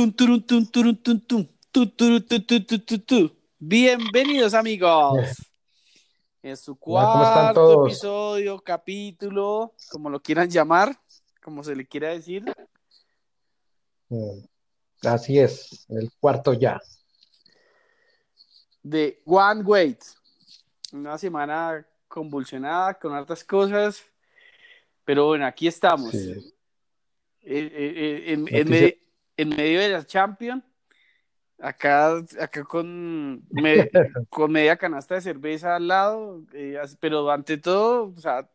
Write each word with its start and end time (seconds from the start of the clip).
Tum, 0.00 0.10
turum, 0.10 0.40
tum, 0.40 0.64
turum, 0.64 0.96
tum, 0.96 1.20
tum. 1.20 1.46
Tu, 1.70 1.86
tu, 1.86 2.98
tu. 3.00 3.36
Bienvenidos 3.58 4.54
amigos. 4.54 5.28
En 6.42 6.56
su 6.56 6.74
Hola, 6.80 7.04
¿cómo 7.12 7.22
están 7.22 7.54
cuarto 7.54 7.86
episodio, 7.86 8.58
capítulo, 8.60 9.74
como 9.90 10.08
lo 10.08 10.22
quieran 10.22 10.48
llamar, 10.48 10.98
como 11.44 11.62
se 11.62 11.76
le 11.76 11.86
quiera 11.86 12.08
decir, 12.08 12.44
Mm, 14.08 14.38
Así 15.02 15.38
es, 15.38 15.84
el 15.90 16.10
cuarto 16.18 16.54
ya. 16.54 16.80
de 18.82 19.20
One 19.26 19.60
Wait. 19.64 20.02
Una 20.94 21.18
semana 21.18 21.86
convulsionada 22.08 22.94
con 22.94 23.12
hartas 23.12 23.44
cosas, 23.44 24.02
pero 25.04 25.26
bueno, 25.26 25.44
aquí 25.44 25.68
estamos. 25.68 26.12
Sí. 26.12 26.54
Eh, 27.42 27.70
eh, 27.70 27.70
eh, 27.74 28.32
en, 28.32 28.46
en 28.48 29.00
en 29.40 29.48
medio 29.50 29.80
de 29.80 29.88
la 29.90 30.04
Champions, 30.04 30.62
acá, 31.58 32.16
acá 32.40 32.64
con, 32.64 33.42
me- 33.50 33.90
con 34.28 34.52
media 34.52 34.76
canasta 34.76 35.14
de 35.16 35.20
cerveza 35.20 35.76
al 35.76 35.88
lado, 35.88 36.42
eh, 36.52 36.78
pero 37.00 37.30
ante 37.30 37.58
todo, 37.58 38.12
o 38.16 38.20
sea, 38.20 38.48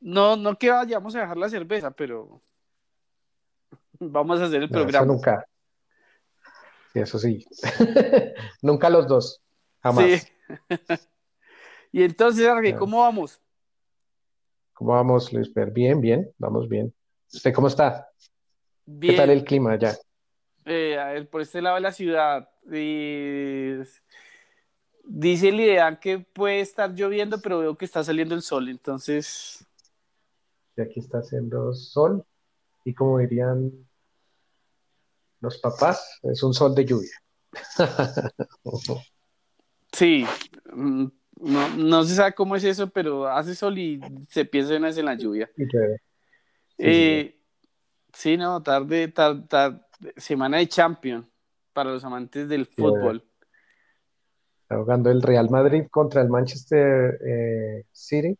no, 0.00 0.36
no 0.36 0.56
que 0.56 0.70
vayamos 0.70 1.14
a 1.14 1.20
dejar 1.20 1.36
la 1.36 1.48
cerveza, 1.48 1.90
pero 1.90 2.40
vamos 3.98 4.40
a 4.40 4.44
hacer 4.44 4.62
el 4.62 4.70
No, 4.70 4.78
eso 4.78 4.82
programa. 4.82 5.12
nunca. 5.12 5.46
Sí, 6.92 6.98
eso 6.98 7.18
sí. 7.18 7.46
Nunca 8.62 8.90
los 8.90 9.06
dos. 9.06 9.40
Jamás. 9.82 10.06
Sí. 10.10 10.28
Y 11.92 12.04
entonces, 12.04 12.46
Arge. 12.46 12.76
¿cómo 12.76 13.00
vamos? 13.00 13.40
¿Cómo 14.74 14.92
vamos, 14.92 15.32
Luis? 15.32 15.52
Bien, 15.72 16.00
bien, 16.00 16.32
vamos 16.38 16.68
bien. 16.68 16.94
¿Usted 17.32 17.52
cómo 17.52 17.66
está? 17.66 18.08
¿Qué 18.98 18.98
Bien. 19.00 19.16
tal 19.16 19.30
el 19.30 19.44
clima 19.44 19.72
allá? 19.72 19.96
Eh, 20.64 20.98
a 20.98 21.06
ver, 21.12 21.28
por 21.28 21.40
este 21.40 21.62
lado 21.62 21.76
de 21.76 21.80
la 21.82 21.92
ciudad, 21.92 22.48
eh, 22.70 23.82
dice 25.04 25.48
el 25.48 25.60
ideal 25.60 25.98
que 26.00 26.18
puede 26.20 26.60
estar 26.60 26.94
lloviendo, 26.94 27.40
pero 27.40 27.58
veo 27.60 27.76
que 27.76 27.84
está 27.84 28.02
saliendo 28.04 28.34
el 28.34 28.42
sol, 28.42 28.68
entonces, 28.68 29.66
Y 30.76 30.80
aquí 30.80 30.98
está 30.98 31.18
haciendo 31.18 31.72
sol 31.72 32.24
y 32.84 32.94
como 32.94 33.18
dirían 33.18 33.72
los 35.40 35.58
papás, 35.58 36.18
es 36.22 36.42
un 36.42 36.54
sol 36.54 36.74
de 36.74 36.84
lluvia. 36.84 37.10
sí, 39.92 40.24
mm, 40.72 41.04
no, 41.40 41.68
no 41.76 42.04
se 42.04 42.14
sabe 42.14 42.34
cómo 42.34 42.56
es 42.56 42.64
eso, 42.64 42.88
pero 42.90 43.28
hace 43.28 43.54
sol 43.54 43.78
y 43.78 44.00
se 44.28 44.44
piensa 44.44 44.76
una 44.76 44.88
vez 44.88 44.98
en 44.98 45.06
la 45.06 45.14
lluvia. 45.14 45.50
Sí, 45.56 45.64
Eh, 46.78 47.39
sí, 48.12 48.36
no, 48.36 48.62
tarde, 48.62 49.08
tar- 49.08 49.46
tar- 49.48 49.86
semana 50.16 50.58
de 50.58 50.68
Champions 50.68 51.26
para 51.72 51.90
los 51.90 52.04
amantes 52.04 52.48
del 52.48 52.66
fútbol. 52.66 53.22
Está 54.62 54.78
jugando 54.78 55.10
el 55.10 55.20
Real 55.22 55.50
Madrid 55.50 55.84
contra 55.90 56.22
el 56.22 56.28
Manchester 56.28 57.18
eh, 57.26 57.84
City 57.92 58.38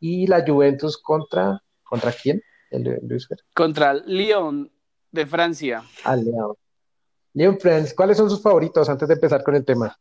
y 0.00 0.26
la 0.26 0.44
Juventus 0.46 0.98
contra 0.98 1.62
¿contra 1.82 2.12
quién? 2.12 2.42
El, 2.70 2.98
Luis. 3.02 3.28
Contra 3.54 3.92
el 3.92 4.02
Lyon 4.06 4.70
de 5.10 5.26
Francia. 5.26 5.82
Ah, 6.04 6.16
León. 6.16 6.54
León 7.32 7.58
Friends, 7.60 7.94
¿cuáles 7.94 8.16
son 8.16 8.28
sus 8.28 8.42
favoritos 8.42 8.88
antes 8.88 9.08
de 9.08 9.14
empezar 9.14 9.42
con 9.42 9.54
el 9.54 9.64
tema? 9.64 9.96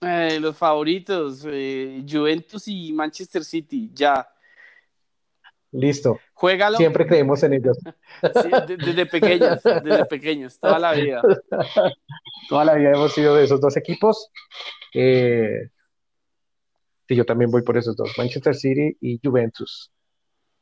Eh, 0.00 0.38
los 0.40 0.56
favoritos, 0.56 1.44
eh, 1.46 2.04
Juventus 2.08 2.68
y 2.68 2.92
Manchester 2.92 3.44
City, 3.44 3.90
ya. 3.92 4.26
Listo. 5.70 6.18
Juégalo 6.32 6.78
Siempre 6.78 7.06
creemos 7.06 7.42
en 7.42 7.54
ellos. 7.54 7.78
sí, 8.42 8.50
desde 8.78 9.06
pequeños, 9.06 9.62
desde 9.62 10.04
pequeños, 10.06 10.58
toda 10.58 10.78
la 10.78 10.92
vida. 10.92 11.22
Toda 12.48 12.64
la 12.64 12.74
vida 12.74 12.92
hemos 12.92 13.12
sido 13.12 13.34
de 13.34 13.44
esos 13.44 13.60
dos 13.60 13.76
equipos. 13.76 14.30
Eh, 14.94 15.68
sí, 17.06 17.14
yo 17.14 17.26
también 17.26 17.50
voy 17.50 17.60
por 17.60 17.76
esos 17.76 17.94
dos, 17.94 18.10
Manchester 18.16 18.54
City 18.54 18.96
y 19.02 19.20
Juventus. 19.22 19.92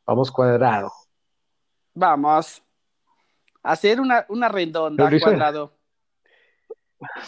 Vamos 0.05 0.33
cuadrado. 0.33 0.91
Vamos 1.95 2.63
a 3.63 3.73
hacer 3.73 4.01
una, 4.01 4.27
una 4.29 4.49
redonda 4.49 5.09
cuadrado. 5.21 5.77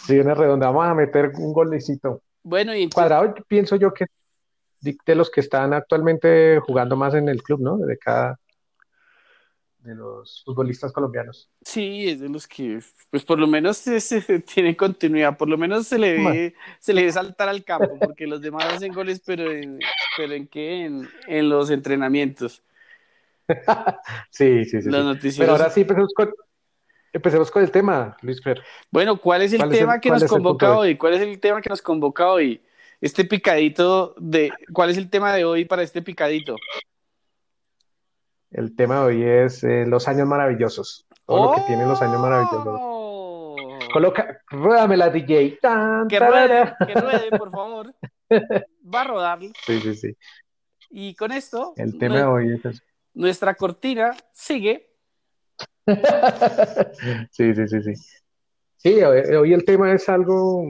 Sí, 0.05 0.19
una 0.19 0.33
redonda. 0.33 0.67
Vamos 0.67 0.87
a 0.87 0.93
meter 0.93 1.31
un 1.37 1.53
golecito. 1.53 2.21
Bueno, 2.43 2.75
y 2.75 2.83
entonces- 2.83 2.95
Cuadrado, 2.95 3.33
pienso 3.47 3.77
yo 3.77 3.93
que 3.93 4.05
de 4.81 5.15
los 5.15 5.29
que 5.29 5.41
están 5.41 5.73
actualmente 5.73 6.59
jugando 6.59 6.95
más 6.95 7.13
en 7.15 7.29
el 7.29 7.43
club, 7.43 7.61
¿no? 7.61 7.77
De 7.77 7.97
cada 7.97 8.39
de 9.79 9.93
los 9.95 10.41
futbolistas 10.45 10.91
colombianos. 10.93 11.49
sí, 11.63 12.09
es 12.09 12.19
de 12.19 12.29
los 12.29 12.47
que, 12.47 12.79
pues 13.09 13.23
por 13.25 13.39
lo 13.39 13.47
menos 13.47 13.77
se- 13.77 14.39
tienen 14.41 14.75
continuidad, 14.75 15.37
por 15.37 15.47
lo 15.49 15.57
menos 15.57 15.87
se 15.87 15.99
le 15.99 16.13
ve, 16.13 16.55
se 16.79 16.93
le 16.93 17.03
ve 17.05 17.11
saltar 17.11 17.49
al 17.49 17.63
campo, 17.63 17.99
porque 17.99 18.27
los 18.27 18.41
demás 18.41 18.65
hacen 18.73 18.93
goles, 18.93 19.21
pero 19.25 19.51
en, 19.51 19.79
pero 20.17 20.33
en 20.33 20.47
qué, 20.47 20.85
en, 20.85 21.09
en 21.27 21.49
los 21.49 21.69
entrenamientos. 21.69 22.63
Sí, 24.31 24.65
sí, 24.65 24.81
sí, 24.81 24.89
Los 24.89 25.05
sí. 25.31 25.39
Pero 25.39 25.51
ahora 25.53 25.69
sí, 25.69 25.81
empecemos 25.81 26.13
con, 26.13 26.33
empecemos 27.13 27.51
con 27.51 27.63
el 27.63 27.71
tema, 27.71 28.17
Luis 28.21 28.41
Fer. 28.43 28.61
Bueno, 28.91 29.19
¿cuál 29.19 29.41
es 29.41 29.53
el 29.53 29.59
¿Cuál 29.59 29.71
es 29.71 29.75
el- 29.75 29.79
tema 29.79 29.99
que 30.01 30.09
nos 30.11 30.23
es 30.23 30.29
convoca 30.29 30.77
hoy? 30.77 30.97
¿Cuál 30.97 31.13
es 31.15 31.21
el 31.21 31.39
tema 31.39 31.61
que 31.61 31.69
nos 31.69 31.81
convoca 31.81 32.29
hoy? 32.31 32.61
Este 33.01 33.23
picadito 33.25 34.13
de, 34.17 34.51
¿cuál 34.73 34.89
es 34.89 34.97
el 34.97 35.09
tema 35.09 35.33
de 35.33 35.45
hoy 35.45 35.65
para 35.65 35.83
este 35.83 36.01
picadito? 36.01 36.55
El 38.51 38.75
tema 38.75 38.99
de 39.01 39.05
hoy 39.05 39.23
es 39.23 39.63
eh, 39.63 39.85
los 39.87 40.07
años 40.07 40.27
maravillosos. 40.27 41.05
Todo 41.25 41.51
lo 41.51 41.55
que 41.55 41.61
tienen 41.67 41.87
los 41.87 42.01
años 42.01 42.19
maravillosos. 42.19 42.65
¡Oh! 42.81 43.55
Coloca, 43.93 44.41
ruédame 44.49 44.97
la 44.97 45.09
DJ. 45.09 45.59
Tan, 45.61 46.07
Que 46.07 46.19
ruede, 46.19 46.73
que 46.85 46.93
ruede, 46.99 47.29
por 47.37 47.51
favor. 47.51 47.95
Va 48.31 49.01
a 49.01 49.03
rodar. 49.05 49.39
Sí, 49.65 49.79
sí, 49.81 49.95
sí. 49.95 50.17
Y 50.89 51.15
con 51.15 51.31
esto, 51.31 51.73
El 51.77 51.97
tema 51.97 52.17
de 52.17 52.23
hoy 52.23 52.53
es 52.55 52.65
eso. 52.65 52.83
nuestra 53.13 53.53
cortina 53.55 54.11
sigue. 54.33 54.87
Sí, 57.31 57.55
sí, 57.55 57.67
sí, 57.67 57.81
sí. 57.81 57.93
Sí, 58.77 59.03
hoy, 59.03 59.19
hoy 59.35 59.53
el 59.53 59.65
tema 59.65 59.91
es 59.91 60.07
algo 60.07 60.63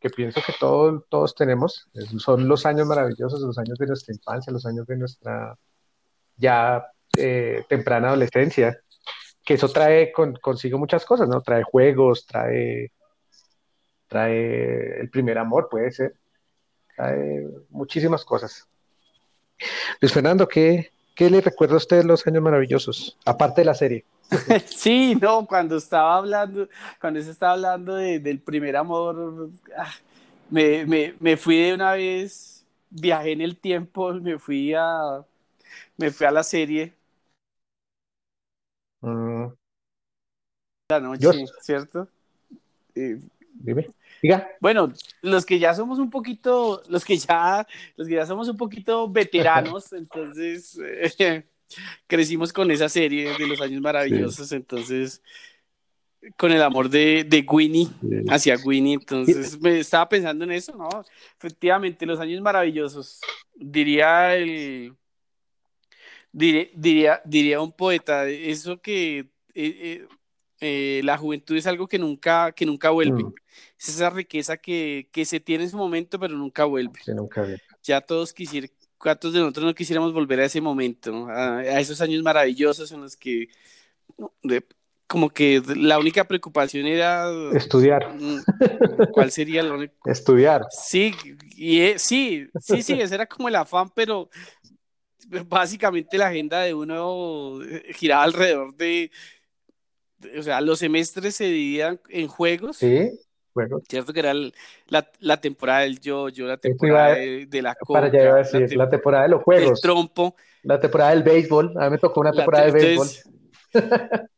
que 0.00 0.10
pienso 0.10 0.40
que 0.44 0.54
todos, 0.58 1.04
todos 1.08 1.34
tenemos. 1.34 1.88
Son 2.18 2.48
los 2.48 2.64
años 2.66 2.86
maravillosos, 2.86 3.40
los 3.40 3.58
años 3.58 3.78
de 3.78 3.86
nuestra 3.86 4.14
infancia, 4.14 4.52
los 4.52 4.64
años 4.66 4.86
de 4.86 4.96
nuestra 4.96 5.56
ya 6.36 6.86
eh, 7.18 7.64
temprana 7.68 8.08
adolescencia. 8.08 8.80
Que 9.44 9.54
eso 9.54 9.68
trae 9.68 10.10
con- 10.12 10.36
consigo 10.36 10.78
muchas 10.78 11.04
cosas, 11.04 11.28
¿no? 11.28 11.40
Trae 11.42 11.62
juegos, 11.62 12.26
trae, 12.26 12.92
trae 14.08 15.00
el 15.00 15.10
primer 15.10 15.38
amor, 15.38 15.68
puede 15.70 15.90
ser. 15.90 16.14
Trae 16.96 17.46
muchísimas 17.68 18.24
cosas. 18.24 18.66
Luis 20.00 20.12
Fernando, 20.12 20.48
¿qué, 20.48 20.90
qué 21.14 21.28
le 21.28 21.40
recuerda 21.40 21.74
a 21.74 21.78
usted 21.78 22.04
los 22.04 22.26
años 22.26 22.42
maravillosos? 22.42 23.18
Aparte 23.26 23.60
de 23.62 23.64
la 23.66 23.74
serie. 23.74 24.04
Sí, 24.66 25.14
no, 25.20 25.46
cuando 25.46 25.76
estaba 25.76 26.16
hablando, 26.16 26.68
cuando 27.00 27.20
se 27.22 27.30
estaba 27.30 27.52
hablando 27.54 27.94
de- 27.94 28.20
del 28.20 28.40
primer 28.40 28.76
amor, 28.76 29.50
ah, 29.76 29.92
me, 30.50 30.86
me, 30.86 31.14
me 31.20 31.36
fui 31.36 31.56
de 31.56 31.74
una 31.74 31.92
vez, 31.92 32.64
viajé 32.90 33.32
en 33.32 33.40
el 33.40 33.56
tiempo, 33.56 34.12
me 34.14 34.38
fui 34.38 34.72
a, 34.76 35.24
me 35.96 36.10
fui 36.10 36.26
a 36.26 36.30
la 36.30 36.42
serie 36.42 36.94
Mm, 39.02 39.46
la 40.90 41.00
noche, 41.00 41.20
Yo- 41.20 41.32
¿cierto? 41.62 42.08
Eh, 42.94 43.18
dime. 43.54 43.86
Diga. 44.22 44.46
Bueno, 44.60 44.92
los 45.22 45.46
que 45.46 45.58
ya 45.58 45.72
somos 45.74 45.98
un 45.98 46.10
poquito, 46.10 46.82
los 46.88 47.04
que 47.04 47.16
ya, 47.16 47.66
los 47.96 48.06
que 48.06 48.14
ya 48.14 48.26
somos 48.26 48.48
un 48.48 48.58
poquito 48.58 49.08
veteranos, 49.08 49.90
entonces 49.92 50.78
eh, 50.78 51.46
crecimos 52.06 52.52
con 52.52 52.70
esa 52.70 52.88
serie 52.88 53.36
de 53.38 53.46
los 53.46 53.60
años 53.60 53.80
maravillosos, 53.80 54.52
entonces 54.52 55.22
con 56.36 56.52
el 56.52 56.62
amor 56.62 56.90
de, 56.90 57.24
de 57.24 57.46
Winnie 57.48 57.88
hacia 58.28 58.56
Winnie, 58.62 58.94
entonces 58.94 59.58
me 59.60 59.80
estaba 59.80 60.08
pensando 60.08 60.44
en 60.44 60.52
eso, 60.52 60.76
¿no? 60.76 60.88
Efectivamente, 61.38 62.04
los 62.04 62.20
años 62.20 62.40
maravillosos, 62.42 63.20
diría 63.56 64.36
el, 64.36 64.94
diría, 66.32 66.68
diría, 66.74 67.22
diría 67.24 67.60
un 67.60 67.72
poeta, 67.72 68.28
eso 68.28 68.80
que 68.80 69.18
eh, 69.18 69.28
eh, 69.54 70.08
eh, 70.60 71.00
la 71.04 71.16
juventud 71.16 71.56
es 71.56 71.66
algo 71.66 71.88
que 71.88 71.98
nunca, 71.98 72.52
que 72.52 72.66
nunca 72.66 72.90
vuelve. 72.90 73.24
Mm. 73.24 73.34
Es 73.78 73.88
esa 73.88 74.10
riqueza 74.10 74.58
que, 74.58 75.08
que 75.10 75.24
se 75.24 75.40
tiene 75.40 75.64
en 75.64 75.70
su 75.70 75.78
momento, 75.78 76.20
pero 76.20 76.36
nunca 76.36 76.64
vuelve. 76.64 77.00
Nunca 77.08 77.42
vi. 77.42 77.56
Ya 77.82 78.02
todos 78.02 78.34
quisieran, 78.34 78.70
cuántos 79.00 79.32
de 79.32 79.40
nosotros 79.40 79.64
no 79.64 79.74
quisiéramos 79.74 80.12
volver 80.12 80.40
a 80.40 80.44
ese 80.44 80.60
momento, 80.60 81.26
a, 81.28 81.56
a 81.58 81.80
esos 81.80 82.00
años 82.00 82.22
maravillosos 82.22 82.92
en 82.92 83.00
los 83.00 83.16
que 83.16 83.48
de- 84.42 84.64
como 85.06 85.30
que 85.30 85.60
la 85.76 85.98
única 85.98 86.22
preocupación 86.28 86.86
era 86.86 87.28
Estudiar, 87.52 88.14
mm, 88.14 89.10
cuál 89.12 89.32
sería 89.32 89.62
la 89.64 89.74
única- 89.74 89.94
estudiar. 90.04 90.66
Sí, 90.70 91.12
y, 91.56 91.80
eh, 91.80 91.98
sí, 91.98 92.46
sí, 92.60 92.82
sí, 92.82 93.00
ese 93.00 93.14
era 93.16 93.26
como 93.26 93.48
el 93.48 93.56
afán, 93.56 93.90
pero 93.94 94.28
básicamente 95.48 96.16
la 96.18 96.28
agenda 96.28 96.60
de 96.60 96.74
uno 96.74 97.60
eh, 97.64 97.92
giraba 97.94 98.22
alrededor 98.24 98.74
de, 98.76 99.10
o 100.38 100.42
sea, 100.42 100.60
los 100.60 100.78
semestres 100.78 101.34
se 101.34 101.44
dividían 101.44 102.00
en 102.08 102.28
juegos. 102.28 102.76
Sí, 102.76 103.10
juegos. 103.52 103.82
Cierto 103.88 104.12
que 104.12 104.20
era 104.20 104.34
la, 104.34 105.10
la, 105.18 105.40
temporada 105.40 105.80
del 105.80 106.00
yo-yo, 106.00 106.46
la 106.46 106.56
temporada 106.56 107.14
de, 107.14 107.62
la 107.62 107.74
coca. 107.74 108.00
Para 108.00 108.06
allá 108.06 108.22
iba 108.22 108.34
a 108.34 108.38
decir, 108.38 108.76
la, 108.76 108.88
temporada 108.88 109.24
de 109.24 109.30
los 109.30 109.42
juegos. 109.42 109.70
El 109.72 109.80
trompo. 109.80 110.36
La 110.62 110.80
temporada 110.80 111.10
del 111.10 111.22
béisbol. 111.22 111.74
A 111.78 111.84
mí 111.84 111.90
me 111.90 111.98
tocó 111.98 112.20
una 112.20 112.32
temporada 112.32 112.66
de 112.66 112.72
béisbol. 112.72 113.06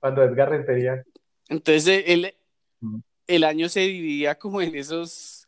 Cuando 0.00 0.22
Edgar 0.22 0.50
Rentería. 0.50 1.04
Entonces, 1.48 2.04
el, 2.06 2.34
mm. 2.80 2.98
el 3.26 3.44
año 3.44 3.68
se 3.68 3.80
dividía 3.80 4.36
como 4.36 4.62
en 4.62 4.74
esos 4.74 5.40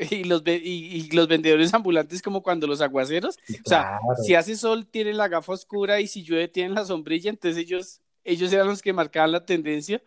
y 0.00 0.24
los, 0.24 0.42
y, 0.46 1.10
los 1.12 1.28
vendedores 1.28 1.72
ambulantes 1.74 2.22
como 2.22 2.42
cuando 2.42 2.66
los 2.66 2.80
aguaceros. 2.80 3.38
O 3.64 3.68
sea, 3.68 3.98
si 4.24 4.34
hace 4.34 4.56
sol 4.56 4.86
tienen 4.86 5.16
la 5.16 5.28
gafa 5.28 5.52
oscura 5.52 6.00
y 6.00 6.06
si 6.06 6.22
llueve 6.22 6.48
tienen 6.48 6.74
la 6.74 6.84
sombrilla, 6.84 7.30
entonces 7.30 7.62
ellos, 7.62 8.00
ellos 8.24 8.52
eran 8.52 8.68
los 8.68 8.82
que 8.82 8.92
marcaban 8.92 9.32
la 9.32 9.44
tendencia, 9.44 10.02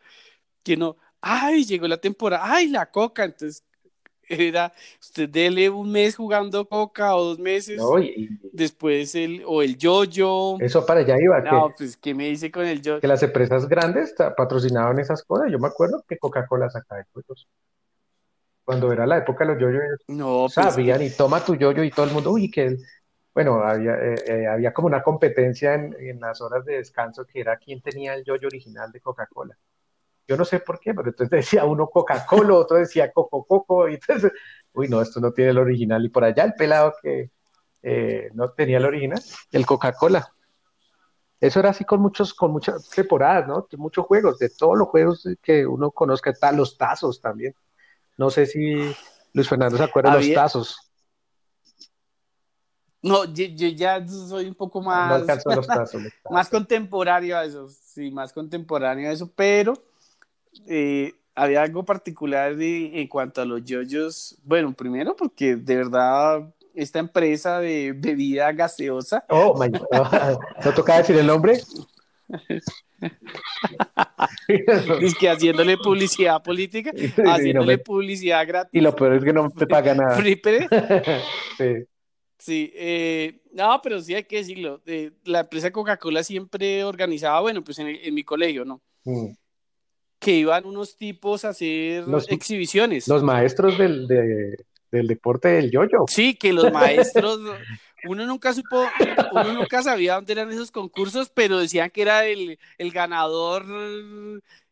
que 0.64 0.78
no, 0.78 0.98
ay, 1.24 1.64
llegó 1.64 1.88
la 1.88 1.98
temporada, 1.98 2.44
ay, 2.46 2.68
la 2.68 2.86
coca, 2.92 3.24
entonces 3.24 3.64
era, 4.28 4.74
usted 5.02 5.30
dele 5.30 5.70
un 5.70 5.92
mes 5.92 6.16
jugando 6.16 6.68
coca 6.68 7.16
o 7.16 7.24
dos 7.24 7.40
meses, 7.40 7.82
después 8.52 9.16
el, 9.16 9.44
o 9.46 9.62
el 9.62 9.78
yo-yo. 9.78 10.58
Eso 10.60 10.86
para 10.86 11.00
allá 11.00 11.16
iba. 11.20 11.40
No, 11.42 11.74
pues, 11.78 11.98
¿qué 11.98 12.14
me 12.14 12.28
dice 12.28 12.52
con 12.52 12.66
el 12.66 12.82
yo? 12.82 13.00
Que 13.00 13.08
las 13.08 13.24
empresas 13.24 13.68
grandes 13.68 14.14
patrocinaban 14.38 15.00
esas 15.00 15.24
cosas, 15.24 15.52
yo 15.52 15.60
me 15.60 15.68
acuerdo 15.68 16.04
que 16.08 16.18
Coca-Cola 16.18 16.70
sacaba 16.70 17.00
de 17.00 17.08
juegos 17.12 17.48
cuando 18.66 18.94
era 18.94 19.06
la 19.06 19.18
época 19.18 19.46
de 19.46 19.54
los 19.54 19.62
yoyos, 19.62 19.84
no, 20.08 20.48
pues, 20.54 20.54
sabían 20.54 21.02
y 21.02 21.10
toma 21.10 21.44
tu 21.44 21.56
yoyo 21.56 21.84
y 21.84 21.92
todo 21.92 22.06
el 22.06 22.14
mundo, 22.14 22.32
uy, 22.32 22.50
que 22.50 22.78
bueno, 23.34 23.62
había, 23.64 23.96
eh, 23.96 24.16
eh, 24.28 24.48
había 24.48 24.74
como 24.74 24.88
una 24.88 25.02
competencia 25.02 25.74
en, 25.74 25.94
en, 26.00 26.20
las 26.20 26.40
horas 26.40 26.64
de 26.66 26.78
descanso 26.78 27.26
que 27.26 27.42
era 27.42 27.58
quién 27.58 27.82
tenía 27.82 28.14
el 28.14 28.24
yoyo 28.24 28.48
original 28.48 28.92
de 28.92 29.02
Coca-Cola. 29.02 29.58
Yo 30.28 30.38
no 30.38 30.46
sé 30.46 30.60
por 30.60 30.80
qué, 30.80 30.94
pero 30.94 31.10
entonces 31.10 31.30
decía 31.30 31.66
uno 31.66 31.88
Coca-Cola, 31.88 32.54
otro 32.56 32.78
decía 32.78 33.12
Coco 33.12 33.44
Coco, 33.44 33.90
y 33.90 33.96
entonces, 33.96 34.32
uy, 34.74 34.88
no, 34.88 35.02
esto 35.02 35.20
no 35.20 35.32
tiene 35.32 35.52
el 35.52 35.58
original. 35.58 36.04
Y 36.06 36.10
por 36.10 36.24
allá 36.24 36.44
el 36.44 36.54
pelado 36.54 36.94
que 37.02 37.32
eh, 37.82 38.30
no 38.34 38.50
tenía 38.50 38.78
el 38.78 38.86
original, 38.86 39.22
el 39.52 39.66
Coca-Cola. 39.66 40.32
Eso 41.40 41.60
era 41.60 41.72
así 41.72 41.84
con 41.84 42.00
muchos, 42.00 42.34
con 42.34 42.52
muchas 42.52 42.90
temporadas, 42.90 43.48
¿no? 43.48 43.68
Muchos 43.78 44.06
juegos, 44.06 44.40
de 44.40 44.50
todos 44.50 44.78
los 44.78 44.88
juegos 44.88 45.28
que 45.42 45.68
uno 45.68 45.92
conozca, 45.92 46.30
están 46.30 46.56
los 46.56 46.78
tazos 46.78 47.20
también. 47.20 47.54
No 48.18 48.30
sé 48.30 48.46
si 48.46 48.96
Luis 49.34 49.50
Fernando 49.50 49.76
se 49.76 49.84
acuerda 49.84 50.16
de 50.16 50.26
los 50.26 50.34
tazos. 50.34 50.78
No, 53.02 53.26
yo, 53.26 53.46
ya 53.46 54.08
soy 54.08 54.48
un 54.48 54.56
poco 54.56 54.82
más, 54.82 55.26
más 56.30 56.50
contemporáneo 56.50 57.38
a 57.38 57.44
eso, 57.44 57.68
sí, 57.68 58.10
más 58.10 58.32
contemporáneo 58.32 59.10
a 59.10 59.12
eso, 59.12 59.30
pero 59.36 59.74
eh, 60.68 61.14
había 61.36 61.62
algo 61.62 61.84
particular 61.84 62.56
en 62.60 63.08
cuanto 63.08 63.42
a 63.42 63.46
los 63.46 63.64
yoyos. 63.64 64.38
Bueno, 64.44 64.74
primero 64.74 65.16
porque 65.16 65.56
de 65.56 65.76
verdad 65.76 66.54
esta 66.74 67.00
empresa 67.00 67.60
de 67.60 67.94
bebida 67.96 68.52
gaseosa. 68.52 69.24
Oh, 69.30 69.60
my 69.60 69.70
¿No 69.70 70.74
toca 70.74 70.98
decir 70.98 71.18
el 71.18 71.28
nombre? 71.28 71.62
es 74.48 75.16
que 75.16 75.30
haciéndole 75.30 75.78
publicidad 75.78 76.42
política, 76.42 76.92
haciéndole 77.26 77.78
publicidad 77.78 78.48
gratis. 78.48 78.72
Y 78.74 78.82
lo 78.82 78.96
peor 78.96 79.16
es 79.16 79.24
que 79.24 79.34
no 79.34 79.50
te 79.50 79.68
paga 79.68 79.94
nada. 79.94 80.20
sí. 81.58 81.86
Sí, 82.40 82.74
eh, 82.76 83.42
no, 83.54 83.80
pero 83.82 84.02
sí 84.02 84.14
hay 84.14 84.26
que 84.26 84.38
decirlo. 84.38 84.82
Eh, 84.86 85.12
la 85.24 85.42
empresa 85.42 85.72
Coca-Cola 85.72 86.24
siempre 86.24 86.84
organizaba, 86.84 87.40
bueno, 87.40 87.64
pues 87.64 87.80
en, 87.80 88.14
mi 88.14 88.24
colegio, 88.24 88.66
¿no? 88.66 88.82
Mm. 89.06 89.28
Que 90.24 90.32
iban 90.32 90.66
unos 90.66 90.96
tipos 90.96 91.44
a 91.46 91.50
hacer 91.50 92.06
exhibiciones. 92.30 93.08
Los 93.08 93.24
maestros 93.24 93.78
del, 93.78 94.08
del 94.08 95.08
deporte 95.08 95.50
del 95.50 95.70
yoyo. 95.70 96.06
Sí, 96.08 96.36
que 96.36 96.54
los 96.54 96.72
maestros 96.72 97.40
uno 98.06 98.26
nunca 98.26 98.54
supo, 98.54 98.86
uno 99.32 99.54
nunca 99.54 99.82
sabía 99.82 100.16
dónde 100.16 100.34
eran 100.34 100.52
esos 100.52 100.72
concursos, 100.72 101.30
pero 101.30 101.60
decían 101.60 101.90
que 101.90 102.02
era 102.02 102.26
el, 102.26 102.58
ganador 102.92 103.66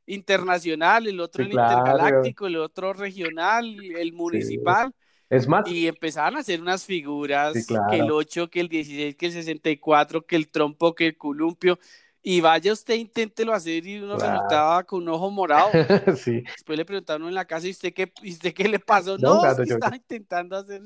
internacional, 0.06 1.07
el 1.07 1.19
otro 1.19 1.44
el 1.44 1.50
intergaláctico, 1.50 2.48
el 2.48 2.57
otro 2.57 2.94
regional, 2.94 3.77
el 3.98 4.13
municipal. 4.13 4.94
Es 5.30 5.48
más. 5.48 5.65
Y 5.65 5.88
empezaban 5.88 6.36
a 6.36 6.39
hacer 6.39 6.62
unas 6.62 6.86
figuras, 6.86 7.53
que 7.89 7.98
el 7.98 8.12
8, 8.12 8.50
que 8.50 8.59
el 8.59 8.68
16, 8.68 9.15
que 9.15 9.25
el 9.27 9.31
64, 9.31 10.25
que 10.25 10.36
el 10.36 10.50
trompo, 10.50 10.94
que 10.94 11.07
el 11.07 11.18
columpio. 11.18 11.80
Y 12.23 12.39
vaya 12.39 12.71
usted, 12.71 12.95
inténtelo 12.95 13.51
hacer 13.51 13.85
y 13.85 13.97
uno 13.97 14.15
resultaba 14.15 14.83
con 14.83 15.01
un 15.01 15.09
ojo 15.09 15.31
morado. 15.31 15.69
sí. 16.18 16.41
Después 16.41 16.77
le 16.77 16.85
preguntaron 16.85 17.27
en 17.27 17.33
la 17.33 17.45
casa, 17.45 17.68
¿y 17.68 17.71
usted 17.71 17.94
qué, 17.94 18.12
usted 18.23 18.53
qué 18.53 18.68
le 18.68 18.79
pasó? 18.79 19.18
No, 19.18 19.44
estaba 19.44 19.95
intentando 19.95 20.56
hacer 20.56 20.81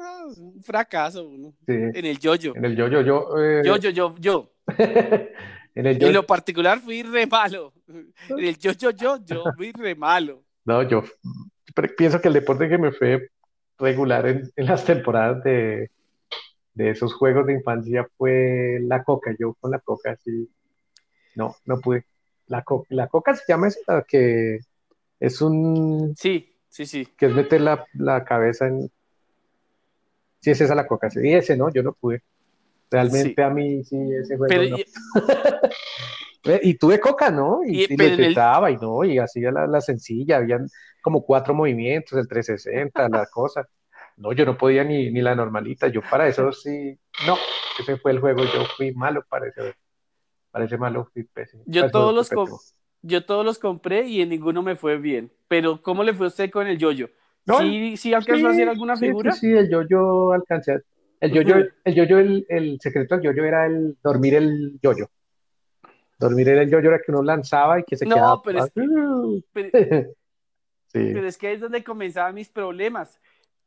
Ah, 0.00 0.24
un 0.36 0.62
fracaso 0.62 1.28
en 1.66 2.04
el 2.04 2.18
yoyo. 2.18 2.54
En 2.54 2.64
el 2.64 2.76
yoyo, 2.76 3.00
yo. 3.00 3.38
Eh... 3.38 3.62
Yo, 3.64 3.76
yo, 3.76 3.90
yo, 3.90 4.14
yo. 4.20 4.52
en, 5.74 5.86
el 5.86 6.02
en 6.02 6.12
lo 6.12 6.24
particular 6.24 6.78
fui 6.78 7.02
re 7.02 7.26
malo. 7.26 7.72
En 7.88 8.38
el 8.38 8.58
yo, 8.58 8.72
yo, 8.72 8.90
yo, 8.90 9.18
yo 9.24 9.44
fui 9.56 9.72
re 9.72 9.94
malo. 9.94 10.44
No, 10.64 10.82
yo 10.82 11.02
pienso 11.96 12.20
que 12.20 12.28
el 12.28 12.34
deporte 12.34 12.68
que 12.68 12.78
me 12.78 12.92
fue 12.92 13.30
regular 13.78 14.26
en, 14.26 14.50
las 14.56 14.84
temporadas 14.84 15.42
de, 15.42 15.90
de 16.74 16.90
esos 16.90 17.14
juegos 17.14 17.46
de 17.46 17.54
infancia 17.54 18.06
fue 18.16 18.78
la 18.82 19.02
coca. 19.02 19.34
Yo 19.38 19.54
con 19.54 19.72
la 19.72 19.80
coca 19.80 20.16
sí. 20.24 20.48
No, 21.34 21.56
no 21.64 21.78
pude. 21.80 22.04
La, 22.46 22.64
la 22.88 23.08
coca 23.08 23.34
se 23.34 23.44
llama 23.48 23.68
esa 23.68 24.04
que 24.06 24.58
es 25.20 25.40
un. 25.42 26.14
Sí, 26.16 26.56
sí, 26.68 26.86
sí. 26.86 27.06
Que 27.16 27.26
es 27.26 27.32
meter 27.32 27.60
la, 27.60 27.84
la 27.94 28.24
cabeza 28.24 28.66
en, 28.66 28.90
Sí, 30.40 30.50
es 30.50 30.60
esa 30.60 30.74
la 30.74 30.86
coca. 30.86 31.10
Sí, 31.10 31.32
ese 31.32 31.56
no, 31.56 31.70
yo 31.72 31.82
no 31.82 31.92
pude. 31.92 32.22
Realmente 32.90 33.42
a 33.42 33.50
mí 33.50 33.84
sí, 33.84 33.96
ese 34.14 34.36
juego 34.36 34.62
no. 34.70 34.76
Y... 36.62 36.74
tuve 36.74 36.98
coca, 37.00 37.30
¿no? 37.30 37.60
Y, 37.66 37.92
y, 37.92 37.96
lo 37.96 38.04
intentaba 38.06 38.70
y 38.70 38.76
no, 38.76 39.04
y 39.04 39.18
hacía 39.18 39.50
la, 39.50 39.66
la, 39.66 39.82
sencilla, 39.82 40.38
habían 40.38 40.66
como 41.02 41.22
cuatro 41.22 41.52
movimientos, 41.52 42.18
el 42.18 42.26
360, 42.26 43.08
la 43.08 43.26
cosa. 43.32 43.68
No, 44.16 44.32
yo 44.32 44.46
no 44.46 44.56
podía 44.56 44.82
ni, 44.82 45.10
ni 45.10 45.20
la 45.20 45.34
normalita, 45.34 45.88
yo 45.88 46.00
para 46.00 46.26
eso 46.26 46.50
sí, 46.52 46.98
no, 47.26 47.36
ese 47.78 47.98
fue 47.98 48.12
el 48.12 48.20
juego, 48.20 48.44
yo 48.44 48.64
fui 48.76 48.94
malo 48.94 49.22
para 49.28 49.48
ese, 49.48 49.60
para 49.60 49.74
ese 50.62 50.78
malo, 50.78 51.08
fui 51.12 51.24
pésimo. 51.24 51.62
Yo 51.66 51.90
todos, 51.90 52.14
los 52.14 52.30
yo 53.02 53.24
todos 53.24 53.44
los 53.44 53.58
compré 53.58 54.06
y 54.06 54.20
en 54.20 54.30
ninguno 54.30 54.62
me 54.62 54.76
fue 54.76 54.98
bien, 54.98 55.32
pero 55.46 55.82
¿cómo 55.82 56.02
le 56.02 56.14
fue 56.14 56.26
a 56.26 56.28
usted 56.28 56.50
con 56.50 56.66
el 56.66 56.78
yoyo? 56.78 57.10
¿Sí, 57.58 57.96
sí 57.96 58.14
alcanzó 58.14 58.48
a 58.48 58.50
hacer 58.50 58.68
alguna 58.68 58.96
figura? 58.96 59.32
Sí, 59.32 59.50
el 59.50 59.70
yo-yo 59.70 60.32
alcancé. 60.32 60.82
El 61.20 61.32
yo-yo, 61.32 61.56
el, 61.84 61.94
yo-yo 61.94 62.18
el, 62.18 62.78
secreto 62.80 63.16
del 63.16 63.24
yo-yo 63.24 63.44
era 63.44 63.66
el 63.66 63.96
dormir 64.02 64.34
el 64.34 64.78
yo-yo. 64.82 65.06
Dormir 66.18 66.48
el 66.50 66.70
yo-yo 66.70 66.90
era 66.90 67.00
que 67.00 67.10
uno 67.10 67.22
lanzaba 67.22 67.80
y 67.80 67.84
que 67.84 67.96
se 67.96 68.06
no, 68.06 68.14
quedaba. 68.14 68.42
Pero 68.42 68.64
es, 68.64 68.72
que, 68.72 68.82
pero 70.92 71.26
es 71.26 71.38
que 71.38 71.52
es 71.52 71.60
donde 71.60 71.82
comenzaban 71.82 72.34
mis 72.34 72.48
problemas. 72.48 73.20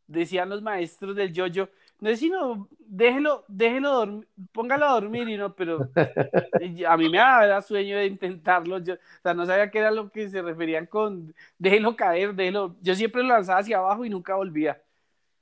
Decían 0.07 0.49
los 0.49 0.61
maestros 0.61 1.15
del 1.15 1.33
yo-yo, 1.33 1.69
no 2.01 2.09
es 2.09 2.19
sino, 2.19 2.67
déjelo, 2.79 3.45
déjelo 3.47 3.91
dormir, 3.91 4.27
póngalo 4.51 4.85
a 4.87 4.93
dormir 4.93 5.29
y 5.29 5.37
no, 5.37 5.55
pero 5.55 5.87
a 6.87 6.97
mí 6.97 7.09
me 7.09 7.17
da 7.17 7.61
sueño 7.61 7.97
de 7.97 8.07
intentarlo, 8.07 8.79
yo, 8.79 8.95
o 8.95 9.21
sea, 9.21 9.35
no 9.35 9.45
sabía 9.45 9.69
qué 9.69 9.79
era 9.79 9.91
lo 9.91 10.11
que 10.11 10.27
se 10.27 10.41
referían 10.41 10.87
con 10.87 11.33
déjelo 11.59 11.95
caer, 11.95 12.33
déjelo, 12.33 12.75
yo 12.81 12.95
siempre 12.95 13.21
lo 13.21 13.29
lanzaba 13.29 13.59
hacia 13.59 13.77
abajo 13.77 14.03
y 14.03 14.09
nunca 14.09 14.35
volvía. 14.35 14.81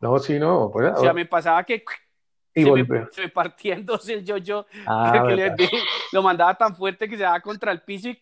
No, 0.02 0.20
sí, 0.20 0.38
no. 0.38 0.70
Pues, 0.72 0.94
o 0.96 1.02
sea, 1.02 1.14
me 1.14 1.26
pasaba 1.26 1.64
que 1.64 1.84
y 2.54 2.64
se, 2.64 2.72
me, 2.72 3.06
se, 3.12 3.30
partiéndose 3.30 4.16
el 4.16 4.26
yo-yo, 4.26 4.66
ah, 4.86 5.26
lo 6.12 6.22
mandaba 6.22 6.56
tan 6.56 6.76
fuerte 6.76 7.08
que 7.08 7.16
se 7.16 7.24
daba 7.24 7.40
contra 7.40 7.72
el 7.72 7.82
piso 7.82 8.10
y... 8.10 8.20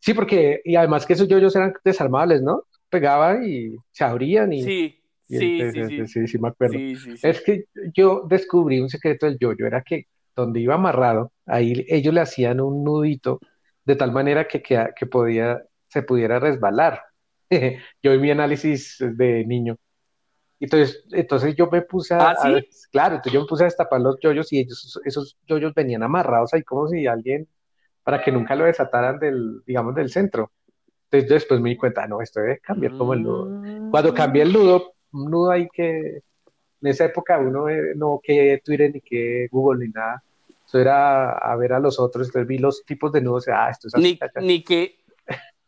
Sí, 0.00 0.14
porque, 0.14 0.60
y 0.64 0.74
además 0.76 1.06
que 1.06 1.12
esos 1.12 1.28
yo-yos 1.28 1.54
eran 1.54 1.74
desarmables, 1.84 2.42
¿no? 2.42 2.64
Pegaban 2.88 3.46
y 3.46 3.76
se 3.92 4.02
abrían 4.02 4.52
y... 4.52 4.62
Sí. 4.62 4.99
Sí, 5.38 5.60
sí, 5.72 6.06
sí, 6.06 6.26
sí, 6.26 6.38
me 6.38 6.48
acuerdo. 6.48 6.78
Es 7.22 7.40
que 7.42 7.66
yo 7.94 8.26
descubrí 8.28 8.80
un 8.80 8.88
secreto 8.88 9.26
del 9.26 9.38
yoyo, 9.38 9.66
era 9.66 9.82
que 9.82 10.06
donde 10.34 10.60
iba 10.60 10.74
amarrado, 10.74 11.32
ahí 11.46 11.84
ellos 11.88 12.12
le 12.12 12.20
hacían 12.20 12.60
un 12.60 12.82
nudito 12.82 13.38
de 13.84 13.96
tal 13.96 14.12
manera 14.12 14.48
que, 14.48 14.62
que, 14.62 15.06
podía, 15.06 15.62
se 15.88 16.02
pudiera 16.02 16.40
resbalar. 16.40 17.02
yo 18.02 18.12
vi 18.12 18.18
mi 18.18 18.30
análisis 18.30 18.96
de 18.98 19.44
niño. 19.46 19.76
Entonces, 20.58 21.04
entonces 21.12 21.54
yo 21.54 21.68
me 21.70 21.82
puse 21.82 22.14
a, 22.14 22.30
¿Ah, 22.30 22.36
sí? 22.42 22.88
claro, 22.90 23.14
entonces 23.14 23.32
yo 23.32 23.40
me 23.40 23.46
puse 23.46 23.64
a 23.64 23.66
destapar 23.66 24.00
los 24.00 24.18
yoyos 24.20 24.52
y 24.52 24.58
ellos, 24.58 25.00
esos 25.04 25.38
yoyos 25.46 25.72
venían 25.74 26.02
amarrados 26.02 26.52
ahí 26.52 26.62
como 26.62 26.86
si 26.88 27.06
alguien, 27.06 27.48
para 28.02 28.22
que 28.22 28.32
nunca 28.32 28.54
lo 28.54 28.64
desataran 28.64 29.18
del, 29.18 29.62
digamos, 29.64 29.94
del 29.94 30.10
centro. 30.10 30.50
Entonces 31.04 31.28
después 31.28 31.60
me 31.60 31.70
di 31.70 31.76
cuenta, 31.76 32.06
no, 32.06 32.20
esto 32.20 32.40
debe 32.40 32.58
cambiar 32.60 32.96
como 32.96 33.14
el 33.14 33.22
nudo. 33.22 33.90
Cuando 33.90 34.14
cambié 34.14 34.42
el 34.42 34.52
nudo, 34.52 34.94
un 35.12 35.30
nudo 35.30 35.50
ahí 35.50 35.68
que, 35.72 36.22
en 36.82 36.88
esa 36.88 37.04
época 37.04 37.38
uno 37.38 37.68
eh, 37.68 37.94
no 37.96 38.20
que 38.22 38.60
Twitter 38.64 38.90
ni 38.92 39.00
que 39.00 39.48
Google 39.50 39.86
ni 39.86 39.92
nada. 39.92 40.22
Eso 40.66 40.78
era 40.78 41.32
a 41.32 41.56
ver 41.56 41.72
a 41.72 41.80
los 41.80 41.98
otros, 41.98 42.28
entonces 42.28 42.46
vi 42.46 42.58
los 42.58 42.84
tipos 42.84 43.10
de 43.12 43.20
nudos, 43.20 43.48
ah, 43.48 43.70
esto 43.70 43.88
es. 43.88 43.94
Ni, 43.96 44.18
ni 44.40 44.62
que 44.62 45.00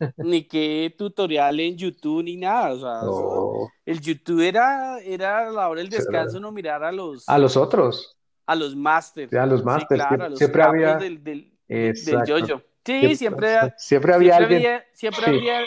ni 0.16 0.44
que 0.44 0.94
tutorial 0.96 1.58
en 1.60 1.76
YouTube 1.76 2.24
ni 2.24 2.36
nada, 2.36 2.72
o 2.72 2.78
sea, 2.78 3.70
el 3.84 4.00
YouTube 4.00 4.40
era, 4.40 4.98
era 5.00 5.50
la 5.50 5.68
hora 5.68 5.80
del 5.80 5.90
descanso, 5.90 6.40
no 6.40 6.52
mirar 6.52 6.82
a 6.84 6.92
los... 6.92 7.28
A 7.28 7.38
los 7.38 7.56
otros. 7.56 8.16
A 8.46 8.54
los 8.54 8.74
masters. 8.74 9.32
a 9.32 9.46
los 9.46 9.64
masters. 9.64 10.04
siempre, 10.36 10.62
había... 10.62 10.96
Del, 10.96 11.22
del, 11.22 11.52
del 11.68 12.24
yoyo. 12.26 12.62
Sí, 12.84 13.14
siempre, 13.14 13.72
siempre, 13.76 14.12
había 14.12 14.36
alguien. 14.36 14.82
siempre 14.92 15.26
había. 15.26 15.60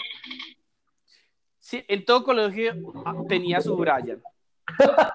En 1.71 2.05
todo 2.05 2.23
colegio 2.23 2.73
ah, 3.05 3.15
tenía 3.27 3.61
su 3.61 3.75
Brian. 3.75 4.21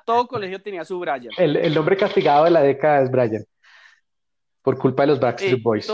Todo 0.04 0.26
colegio 0.26 0.62
tenía 0.62 0.85
su 0.85 0.99
Brian. 0.99 1.28
El, 1.37 1.57
el 1.57 1.75
nombre 1.75 1.97
castigado 1.97 2.45
de 2.45 2.50
la 2.50 2.62
década 2.62 3.02
es 3.02 3.11
Brian. 3.11 3.45
Por 4.62 4.78
culpa 4.78 5.02
de 5.02 5.07
los 5.09 5.21
Backstreet 5.21 5.59
eh, 5.59 5.61
Boys. 5.62 5.90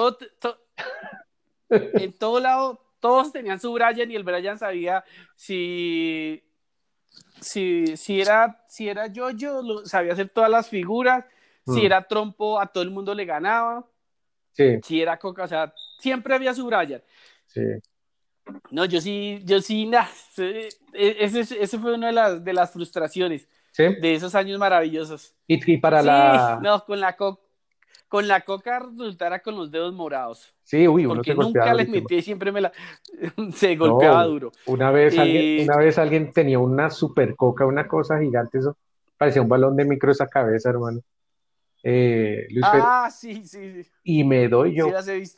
en 1.70 2.12
todo 2.18 2.40
lado, 2.40 2.80
todos 3.00 3.32
tenían 3.32 3.60
su 3.60 3.72
Brian 3.72 4.10
y 4.10 4.16
el 4.16 4.24
Brian 4.24 4.58
sabía 4.58 5.04
si, 5.34 6.42
si, 7.40 7.96
si 7.96 8.20
era, 8.20 8.64
si 8.68 8.88
era 8.88 9.06
yo-yo, 9.06 9.84
sabía 9.84 10.12
hacer 10.12 10.28
todas 10.28 10.50
las 10.50 10.68
figuras. 10.68 11.24
Si 11.64 11.82
mm. 11.82 11.86
era 11.86 12.06
trompo, 12.06 12.60
a 12.60 12.66
todo 12.66 12.84
el 12.84 12.90
mundo 12.90 13.14
le 13.14 13.24
ganaba. 13.24 13.86
Sí. 14.52 14.78
Si 14.82 15.02
era 15.02 15.18
coca, 15.18 15.44
o 15.44 15.48
sea, 15.48 15.72
siempre 15.98 16.34
había 16.34 16.54
su 16.54 16.66
Brian. 16.66 17.02
Sí. 17.46 17.62
No, 18.70 18.84
yo 18.84 19.00
sí, 19.00 19.40
yo 19.44 19.60
sí, 19.60 19.86
nada, 19.86 20.08
e, 20.38 20.68
ese, 20.92 21.40
ese 21.40 21.78
fue 21.78 21.94
una 21.94 22.08
de 22.08 22.12
las, 22.12 22.44
de 22.44 22.52
las 22.52 22.72
frustraciones 22.72 23.48
de 23.76 24.14
esos 24.14 24.34
años 24.34 24.58
maravillosos. 24.58 25.34
Y, 25.46 25.76
para 25.78 26.02
la... 26.02 26.58
No, 26.62 26.84
con 26.84 27.00
la, 27.00 27.16
con 27.16 28.28
la 28.28 28.40
coca 28.42 28.78
resultara 28.78 29.40
con 29.40 29.56
los 29.56 29.70
dedos 29.70 29.92
morados. 29.92 30.54
Sí, 30.62 30.88
uy, 30.88 31.04
uno 31.04 31.16
Porque 31.16 31.34
nunca 31.34 31.74
les 31.74 31.88
metí, 31.88 32.22
siempre 32.22 32.52
me 32.52 32.60
la... 32.60 32.72
se 33.54 33.76
golpeaba 33.76 34.24
duro. 34.24 34.52
Una 34.66 34.90
vez, 34.90 35.18
alguien, 35.18 35.68
una 35.68 35.76
vez 35.76 35.98
alguien 35.98 36.32
tenía 36.32 36.58
una 36.58 36.90
super 36.90 37.36
coca, 37.36 37.66
una 37.66 37.86
cosa 37.86 38.18
gigante, 38.18 38.58
eso 38.58 38.76
parecía 39.16 39.42
un 39.42 39.48
balón 39.48 39.76
de 39.76 39.84
micro 39.84 40.10
esa 40.10 40.26
cabeza, 40.26 40.70
hermano. 40.70 41.00
Eh, 41.88 42.48
ah, 42.64 43.08
sí, 43.12 43.46
sí, 43.46 43.84
sí. 43.84 43.90
Y 44.02 44.24
me 44.24 44.48
doy 44.48 44.74
yo 44.74 44.90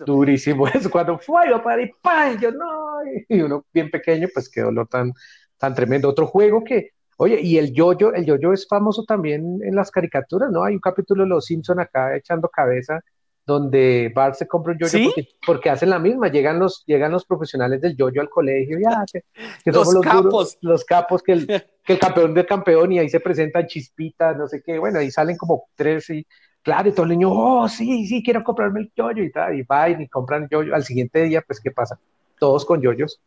durísimo 0.07 0.67
eso. 0.75 0.91
Cuando 0.91 1.19
fue 1.19 1.51
yo 1.51 1.63
para 1.63 1.83
y 1.83 1.91
¡pam! 2.01 2.39
Yo 2.41 2.51
no. 2.53 3.03
Y 3.29 3.43
uno 3.43 3.67
bien 3.71 3.91
pequeño, 3.91 4.29
pues 4.33 4.49
qué 4.49 4.63
dolor 4.63 4.89
tan, 4.89 5.13
tan 5.59 5.75
tremendo. 5.75 6.09
Otro 6.09 6.27
juego 6.27 6.65
que, 6.65 6.93
oye, 7.19 7.39
y 7.43 7.59
el 7.59 7.75
yoyo, 7.75 8.15
el 8.15 8.25
yoyo 8.25 8.55
es 8.55 8.67
famoso 8.67 9.05
también 9.05 9.59
en 9.63 9.75
las 9.75 9.91
caricaturas, 9.91 10.51
¿no? 10.51 10.65
Hay 10.65 10.73
un 10.73 10.81
capítulo 10.81 11.25
de 11.25 11.29
Los 11.29 11.45
Simpson 11.45 11.81
acá 11.81 12.17
echando 12.17 12.49
cabeza 12.49 13.03
donde 13.49 14.13
Bart 14.15 14.35
se 14.35 14.47
compra 14.47 14.75
un 14.75 14.79
yoyo 14.79 15.11
porque, 15.47 15.71
hacen 15.71 15.89
la 15.89 15.99
misma, 15.99 16.29
llegan 16.29 16.59
los, 16.59 16.85
llegan 16.85 17.11
los 17.11 17.25
profesionales 17.25 17.81
del 17.81 17.97
yoyo 17.97 18.21
al 18.21 18.29
colegio, 18.29 18.79
ya, 18.79 19.07
que, 19.11 19.23
los, 19.65 19.91
los 19.95 20.05
capos, 20.05 20.59
los 20.61 20.85
capos, 20.85 21.23
que 21.23 21.33
el, 21.33 21.47
que 21.83 21.95
el 21.95 21.99
campeón 21.99 22.35
del 22.35 22.45
campeón 22.45 22.93
y 22.93 22.99
ahí 22.99 23.09
se 23.09 23.21
presentan 23.21 23.67
chispitas, 23.67 24.37
no 24.37 24.47
sé 24.49 24.63
qué, 24.63 24.79
bueno, 24.79 24.99
ahí 24.99 25.11
salen 25.11 25.39
como 25.39 25.65
tres 25.75 26.11
y 26.11 26.27
claro, 26.63 26.91
y 26.91 26.93
todo 26.93 27.05
el 27.05 27.13
niño, 27.13 27.31
oh, 27.33 27.67
sí, 27.71 28.07
sí, 28.07 28.23
quiero 28.23 28.45
comprarme 28.45 28.81
el 28.81 28.93
yoyo 28.95 29.25
y 29.25 29.33
tal, 29.33 29.59
y 29.59 29.63
va 29.63 29.89
y 29.89 30.07
compran 30.09 30.47
yoyo, 30.51 30.75
al 30.75 30.85
siguiente 30.85 31.23
día, 31.23 31.41
pues, 31.41 31.59
¿qué 31.59 31.71
pasa? 31.71 31.99
Todos 32.39 32.67
con 32.67 32.83
yoyos, 32.83 33.19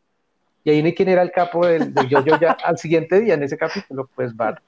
y 0.63 0.69
ahí 0.69 0.83
ni 0.83 0.93
quién 0.93 1.09
era 1.09 1.23
el 1.23 1.31
capo 1.31 1.65
del, 1.65 1.95
yoyo 2.07 2.39
ya 2.39 2.51
al 2.63 2.77
siguiente 2.77 3.19
día 3.21 3.33
en 3.33 3.41
ese 3.41 3.57
capítulo, 3.57 4.07
pues 4.13 4.35
Bart, 4.35 4.61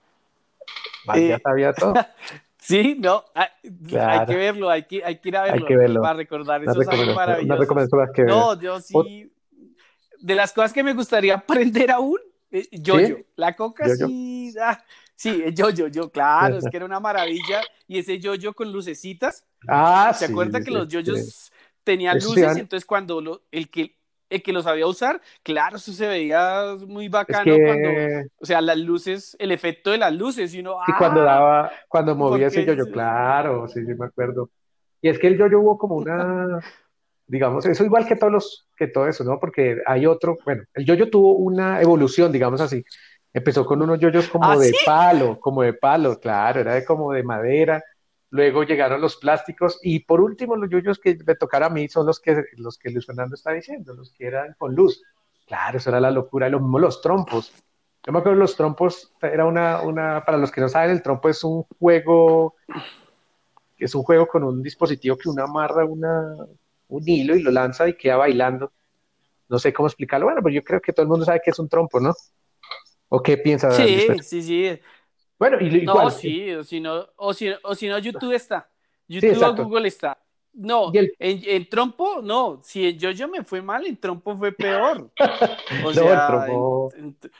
Bart 1.05 1.19
ya 1.19 1.35
eh, 1.35 1.41
sabía 1.43 1.73
todo. 1.73 1.93
Sí, 2.63 2.95
no, 2.97 3.25
hay, 3.35 4.25
que 4.25 4.35
verlo, 4.35 4.69
hay 4.69 4.83
que, 4.83 5.03
hay 5.03 5.19
que 5.19 5.29
ir 5.29 5.35
a 5.35 5.43
verlo, 5.43 6.01
para 6.01 6.13
recordar 6.13 6.63
esos 6.63 6.87
años 6.87 7.13
maravillosos. 7.13 7.67
No, 8.23 8.59
yo 8.59 8.79
sí, 8.79 9.29
de 10.19 10.35
las 10.35 10.53
cosas 10.53 10.71
que 10.71 10.81
me 10.81 10.93
gustaría 10.93 11.33
aprender 11.35 11.91
aún, 11.91 12.19
eh, 12.51 12.65
yo-yo, 12.71 13.17
la 13.35 13.53
coca 13.53 13.89
sí, 13.89 14.53
ah, 14.61 14.81
sí, 15.13 15.43
yo-yo, 15.53 15.87
yo, 15.87 16.09
claro, 16.09 16.57
es 16.57 16.63
que 16.71 16.77
era 16.77 16.85
una 16.85 17.01
maravilla, 17.01 17.61
y 17.85 17.99
ese 17.99 18.17
yo-yo 18.19 18.53
con 18.53 18.71
lucecitas, 18.71 19.43
ah, 19.67 20.13
¿se 20.17 20.25
acuerda 20.25 20.61
que 20.61 20.71
los 20.71 20.87
yoyos 20.87 21.51
tenían 21.83 22.17
luces? 22.19 22.55
Entonces 22.55 22.85
cuando 22.85 23.19
lo, 23.19 23.43
el 23.51 23.69
que 23.69 23.97
el 24.29 24.41
que 24.41 24.53
lo 24.53 24.61
sabía 24.61 24.87
usar, 24.87 25.21
claro, 25.43 25.77
eso 25.77 25.91
se 25.91 26.07
veía 26.07 26.75
muy 26.87 27.07
bacano 27.07 27.55
cuando, 27.55 27.89
o 28.39 28.45
sea, 28.45 28.61
las 28.61 28.77
luces, 28.77 29.35
el 29.39 29.51
efecto 29.51 29.91
de 29.91 29.97
las 29.99 30.13
luces, 30.13 30.53
y 30.53 30.59
uno, 30.59 30.77
y 30.87 30.93
cuando 30.93 31.21
¡ah! 31.21 31.25
daba, 31.25 31.71
cuando 31.87 32.15
movía 32.15 32.47
ese 32.47 32.65
yoyo, 32.65 32.85
claro, 32.91 33.67
sí, 33.67 33.85
sí 33.85 33.93
me 33.93 34.05
acuerdo. 34.05 34.49
Y 35.01 35.09
es 35.09 35.19
que 35.19 35.27
el 35.27 35.37
yoyo 35.37 35.59
hubo 35.59 35.77
como 35.77 35.95
una, 35.95 36.59
digamos, 37.27 37.65
eso 37.65 37.83
igual 37.83 38.07
que 38.07 38.15
todos 38.15 38.31
los, 38.31 38.67
que 38.75 38.87
todo 38.87 39.07
eso, 39.07 39.23
¿no? 39.23 39.39
Porque 39.39 39.77
hay 39.85 40.05
otro, 40.05 40.37
bueno, 40.45 40.63
el 40.73 40.85
yoyo 40.85 41.09
tuvo 41.09 41.33
una 41.33 41.81
evolución, 41.81 42.31
digamos 42.31 42.61
así. 42.61 42.83
Empezó 43.33 43.65
con 43.65 43.81
unos 43.81 43.99
yoyos 43.99 44.29
como 44.29 44.45
¿Ah, 44.45 44.57
de 44.57 44.71
palo, 44.85 45.39
como 45.39 45.63
de 45.63 45.73
palo, 45.73 46.19
claro, 46.19 46.61
era 46.61 46.75
de 46.75 46.85
como 46.85 47.11
de 47.11 47.23
madera 47.23 47.83
luego 48.33 48.63
llegaron 48.63 48.99
los 48.99 49.17
plásticos 49.17 49.79
y 49.83 49.99
por 49.99 50.19
último 50.19 50.55
los 50.55 50.67
yuyos 50.67 50.97
que 50.97 51.15
me 51.23 51.35
tocaron 51.35 51.71
a 51.71 51.73
mí 51.73 51.87
son 51.87 52.07
los 52.07 52.19
que, 52.19 52.43
los 52.57 52.79
que 52.79 52.89
Luis 52.89 53.05
Fernando 53.05 53.35
está 53.35 53.51
diciendo, 53.51 53.93
los 53.93 54.11
que 54.11 54.25
eran 54.25 54.55
con 54.57 54.73
luz. 54.73 55.03
Claro, 55.45 55.77
eso 55.77 55.91
era 55.91 55.99
la 55.99 56.09
locura, 56.09 56.49
lo 56.49 56.59
mismo 56.59 56.79
los 56.79 56.99
trompos. 56.99 57.53
Yo 58.03 58.11
me 58.11 58.19
acuerdo 58.19 58.39
los 58.39 58.55
trompos, 58.55 59.13
era 59.21 59.45
una, 59.45 59.81
una, 59.81 60.25
para 60.25 60.39
los 60.39 60.51
que 60.51 60.61
no 60.61 60.67
saben, 60.67 60.89
el 60.89 61.03
trompo 61.03 61.29
es 61.29 61.43
un 61.43 61.61
juego, 61.79 62.55
es 63.77 63.93
un 63.93 64.01
juego 64.01 64.25
con 64.25 64.43
un 64.43 64.63
dispositivo 64.63 65.15
que 65.15 65.29
uno 65.29 65.43
amarra 65.43 65.85
una, 65.85 66.35
un 66.87 67.03
hilo 67.07 67.35
y 67.35 67.43
lo 67.43 67.51
lanza 67.51 67.87
y 67.87 67.95
queda 67.95 68.15
bailando. 68.15 68.71
No 69.47 69.59
sé 69.59 69.71
cómo 69.71 69.87
explicarlo, 69.87 70.25
bueno, 70.25 70.41
pero 70.41 70.55
yo 70.55 70.63
creo 70.63 70.81
que 70.81 70.91
todo 70.91 71.03
el 71.03 71.09
mundo 71.09 71.23
sabe 71.23 71.41
que 71.45 71.51
es 71.51 71.59
un 71.59 71.69
trompo, 71.69 71.99
¿no? 71.99 72.15
¿O 73.09 73.21
qué 73.21 73.37
piensas? 73.37 73.75
Sí, 73.75 74.07
sí, 74.23 74.41
sí. 74.41 74.79
Bueno, 75.43 75.57
y, 75.59 75.81
No, 75.81 76.09
sí, 76.09 76.53
o 76.53 76.63
si 76.63 76.79
no, 76.79 77.05
o 77.17 77.33
si, 77.33 77.49
o 77.63 77.75
si 77.75 77.89
no, 77.89 77.99
YouTube 77.99 78.31
está. 78.31 78.69
YouTube 79.09 79.43
o 79.43 79.55
Google 79.65 79.89
está. 79.89 80.17
No, 80.53 80.89
en, 81.19 81.67
trompo, 81.67 82.21
no. 82.21 82.61
Si 82.63 82.87
en 82.87 82.97
yo 82.97 83.27
me 83.27 83.43
fue 83.43 83.61
mal, 83.61 83.85
en 83.85 83.97
trompo 83.97 84.37
fue 84.37 84.53
peor. 84.53 85.11
O 85.85 85.91
sea, 85.91 86.47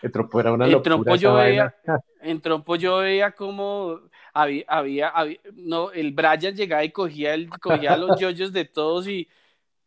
el, 0.02 0.12
trompo, 0.12 0.40
era 0.42 0.52
una 0.52 0.68
locura. 0.68 0.84
Trompo 0.84 1.16
yo 1.16 1.36
veía, 1.36 1.74
en 2.22 2.42
trompo 2.42 2.76
yo 2.76 2.98
veía 2.98 3.32
como 3.32 4.02
había, 4.34 4.66
había, 4.68 5.14
no, 5.54 5.92
el 5.92 6.12
Brian 6.12 6.56
llegaba 6.56 6.84
y 6.84 6.92
cogía, 6.92 7.34
el, 7.34 7.50
cogía 7.50 7.96
los 7.96 8.20
yoyos 8.20 8.52
de 8.52 8.66
todos 8.66 9.08
y 9.08 9.30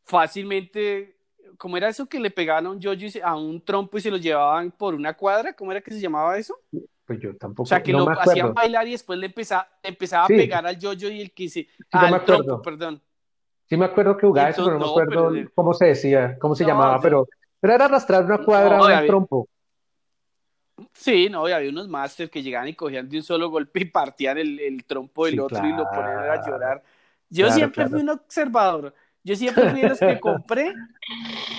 fácilmente, 0.04 1.18
¿cómo 1.58 1.76
era 1.76 1.90
eso 1.90 2.06
que 2.06 2.18
le 2.18 2.30
pegaban 2.30 2.64
a 2.64 2.70
un 2.70 2.80
yoyo 2.80 3.08
a 3.22 3.36
un 3.36 3.60
trompo 3.60 3.98
y 3.98 4.00
se 4.00 4.10
lo 4.10 4.16
llevaban 4.16 4.70
por 4.70 4.94
una 4.94 5.12
cuadra? 5.12 5.52
¿Cómo 5.52 5.70
era 5.70 5.82
que 5.82 5.90
se 5.90 6.00
llamaba 6.00 6.38
eso? 6.38 6.58
Pues 7.06 7.20
yo 7.20 7.36
tampoco. 7.36 7.62
O 7.62 7.66
sea, 7.66 7.82
que 7.82 7.92
lo 7.92 8.08
hacían 8.10 8.52
bailar 8.52 8.86
y 8.88 8.92
después 8.92 9.18
le 9.18 9.26
empezaba, 9.26 9.68
empezaba 9.82 10.24
a 10.24 10.28
pegar 10.28 10.66
al 10.66 10.76
yoyo 10.76 11.08
y 11.08 11.20
el 11.20 11.32
que 11.32 11.48
se. 11.48 11.62
Sí, 11.62 11.70
al 11.92 12.24
tronco, 12.24 12.60
perdón. 12.60 13.00
Sí, 13.68 13.76
me 13.76 13.84
acuerdo 13.84 14.16
que 14.16 14.26
jugaba 14.26 14.50
eso, 14.50 14.64
pero 14.64 14.78
no 14.78 14.84
me 14.84 14.90
acuerdo 14.90 15.50
cómo 15.54 15.72
se 15.72 15.86
decía, 15.86 16.36
cómo 16.38 16.54
se 16.54 16.64
llamaba, 16.64 17.00
pero, 17.00 17.28
pero 17.60 17.74
era 17.74 17.86
arrastrar 17.86 18.24
una 18.24 18.38
cuadra 18.38 18.76
no, 18.76 18.86
un 18.86 19.06
trompo. 19.06 19.48
Sí, 20.92 21.28
no, 21.28 21.48
y 21.48 21.52
había 21.52 21.70
unos 21.70 21.88
masters 21.88 22.30
que 22.30 22.42
llegaban 22.42 22.68
y 22.68 22.74
cogían 22.74 23.08
de 23.08 23.16
un 23.16 23.22
solo 23.22 23.50
golpe 23.50 23.80
y 23.80 23.84
partían 23.86 24.38
el, 24.38 24.60
el 24.60 24.84
trompo 24.84 25.26
del 25.26 25.40
otro 25.40 25.64
y 25.66 25.72
lo 25.72 25.84
ponían 25.88 26.30
a 26.30 26.46
llorar. 26.46 26.82
Yo 27.28 27.50
siempre 27.50 27.88
fui 27.88 28.00
un 28.00 28.10
observador. 28.10 28.94
Yo 29.26 29.34
siempre 29.34 29.70
fui 29.70 29.80
de 29.80 29.88
los 29.88 29.98
que 29.98 30.20
compré 30.20 30.72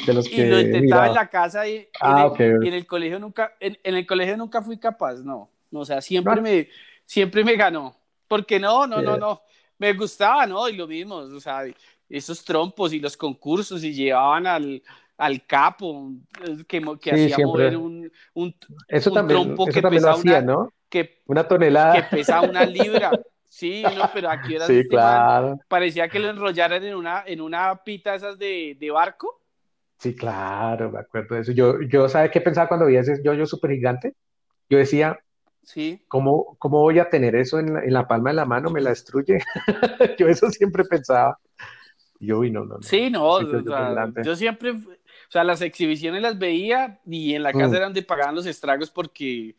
de 0.05 0.13
los 0.13 0.29
que 0.29 0.35
y 0.37 0.49
lo 0.49 0.57
intentaba 0.57 1.07
en 1.07 1.13
la 1.15 1.29
casa 1.29 1.67
y, 1.67 1.85
ah, 1.99 2.31
en, 2.39 2.73
el, 2.73 2.87
colegio 2.87 3.19
nunca, 3.19 3.55
en, 3.59 3.77
el 3.83 4.07
colegio 4.07 4.37
nunca 4.37 4.61
fui 4.61 4.77
capaz, 4.77 5.15
no. 5.15 5.49
O 5.73 5.83
sea, 5.83 5.99
siempre 5.99 6.39
me, 6.39 6.69
siempre 7.05 7.43
me 7.43 7.57
ganó. 7.57 7.93
Porque 8.25 8.57
no, 8.57 8.87
no, 8.87 9.01
no, 9.01 9.17
no. 9.17 9.41
Me 9.77 9.91
gustaba, 9.91 10.45
¿no? 10.45 10.69
Y 10.69 10.77
lo 10.77 10.87
mismo, 10.87 11.17
o 11.17 11.39
sea, 11.41 11.63
esos 12.07 12.41
trompos 12.45 12.93
y 12.93 12.99
los 13.01 13.17
concursos 13.17 13.83
y 13.83 13.93
llevaban 13.93 14.47
al, 14.47 14.81
al 15.17 15.45
capo 15.45 16.13
que, 16.69 16.81
que 17.01 17.11
hacía 17.11 17.45
mover 17.45 17.75
un, 17.75 18.09
un, 18.33 18.55
eso 18.87 19.11
también, 19.11 19.41
trompo 19.41 19.65
que 19.65 19.81
pesaba 19.81 20.13
hacía, 20.13 20.37
una, 20.37 20.41
¿no? 20.41 20.73
que, 20.87 21.21
una 21.25 21.45
tonelada. 21.45 21.95
Que 21.95 22.15
pesaba 22.15 22.47
una 22.47 22.63
libra. 22.63 23.11
Sí, 23.49 23.81
no, 23.83 24.09
pero 24.13 24.29
aquí 24.29 24.55
era 24.55 24.65
sí, 24.67 24.87
claro. 24.87 25.59
parecía 25.67 26.09
que 26.09 26.19
lo 26.19 26.29
enrollaran 26.29 26.83
en 26.83 26.95
una, 26.95 27.23
en 27.25 27.41
una 27.41 27.83
pita 27.83 28.15
esas 28.15 28.37
de, 28.37 28.75
de, 28.79 28.91
barco. 28.91 29.41
Sí, 29.97 30.15
claro, 30.15 30.91
me 30.91 30.99
acuerdo 30.99 31.35
de 31.35 31.41
eso. 31.41 31.51
Yo, 31.53 31.81
yo 31.81 32.07
¿sabes 32.07 32.31
qué 32.31 32.41
pensaba 32.41 32.67
cuando 32.67 32.85
vi 32.85 32.97
ese 32.97 33.21
yo-yo 33.23 33.45
súper 33.45 33.71
gigante? 33.71 34.13
Yo 34.69 34.77
decía, 34.77 35.19
sí. 35.63 36.03
¿cómo, 36.07 36.55
¿cómo 36.59 36.81
voy 36.81 36.99
a 36.99 37.09
tener 37.09 37.35
eso 37.35 37.59
en 37.59 37.73
la, 37.73 37.83
en 37.83 37.93
la 37.93 38.07
palma 38.07 38.29
de 38.29 38.35
la 38.35 38.45
mano? 38.45 38.69
¿Me 38.69 38.81
la 38.81 38.91
destruye? 38.91 39.39
yo 40.19 40.27
eso 40.27 40.51
siempre 40.51 40.83
pensaba. 40.83 41.39
Yo, 42.19 42.43
y 42.43 42.51
no, 42.51 42.65
no, 42.65 42.75
no. 42.75 42.83
Sí, 42.83 43.09
no, 43.09 43.27
o 43.27 43.63
sea, 43.63 44.11
yo 44.23 44.35
siempre, 44.35 44.71
o 44.71 45.31
sea, 45.31 45.43
las 45.43 45.61
exhibiciones 45.61 46.21
las 46.21 46.37
veía 46.37 46.99
y 47.05 47.33
en 47.33 47.43
la 47.43 47.53
casa 47.53 47.69
mm. 47.69 47.75
eran 47.75 47.93
de 47.93 48.01
pagaban 48.01 48.35
los 48.35 48.45
estragos 48.45 48.89
porque 48.89 49.55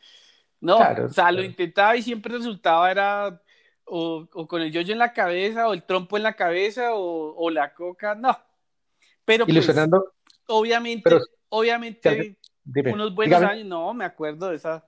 No, 0.61 0.79
o 0.79 1.09
sea, 1.09 1.31
lo 1.31 1.43
intentaba 1.43 1.97
y 1.97 2.03
siempre 2.03 2.37
resultaba 2.37 2.91
era 2.91 3.41
o, 3.89 4.29
con 4.47 4.63
el 4.63 4.73
yoyo 4.73 4.93
en 4.93 4.99
la 4.99 5.13
cabeza, 5.13 5.69
o 5.69 5.75
el 5.75 5.83
trompo 5.83 6.17
en 6.17 6.23
la 6.23 6.35
cabeza, 6.35 6.91
o, 6.95 7.51
la 7.51 7.75
coca, 7.75 8.15
no. 8.15 8.37
Pero 9.25 9.47
pues, 9.47 9.69
obviamente, 10.47 11.11
obviamente, 11.49 12.39
unos 12.93 13.15
buenos 13.15 13.43
años, 13.43 13.67
no, 13.67 13.93
me 13.95 14.05
acuerdo 14.05 14.51
de 14.51 14.57
esa. 14.57 14.85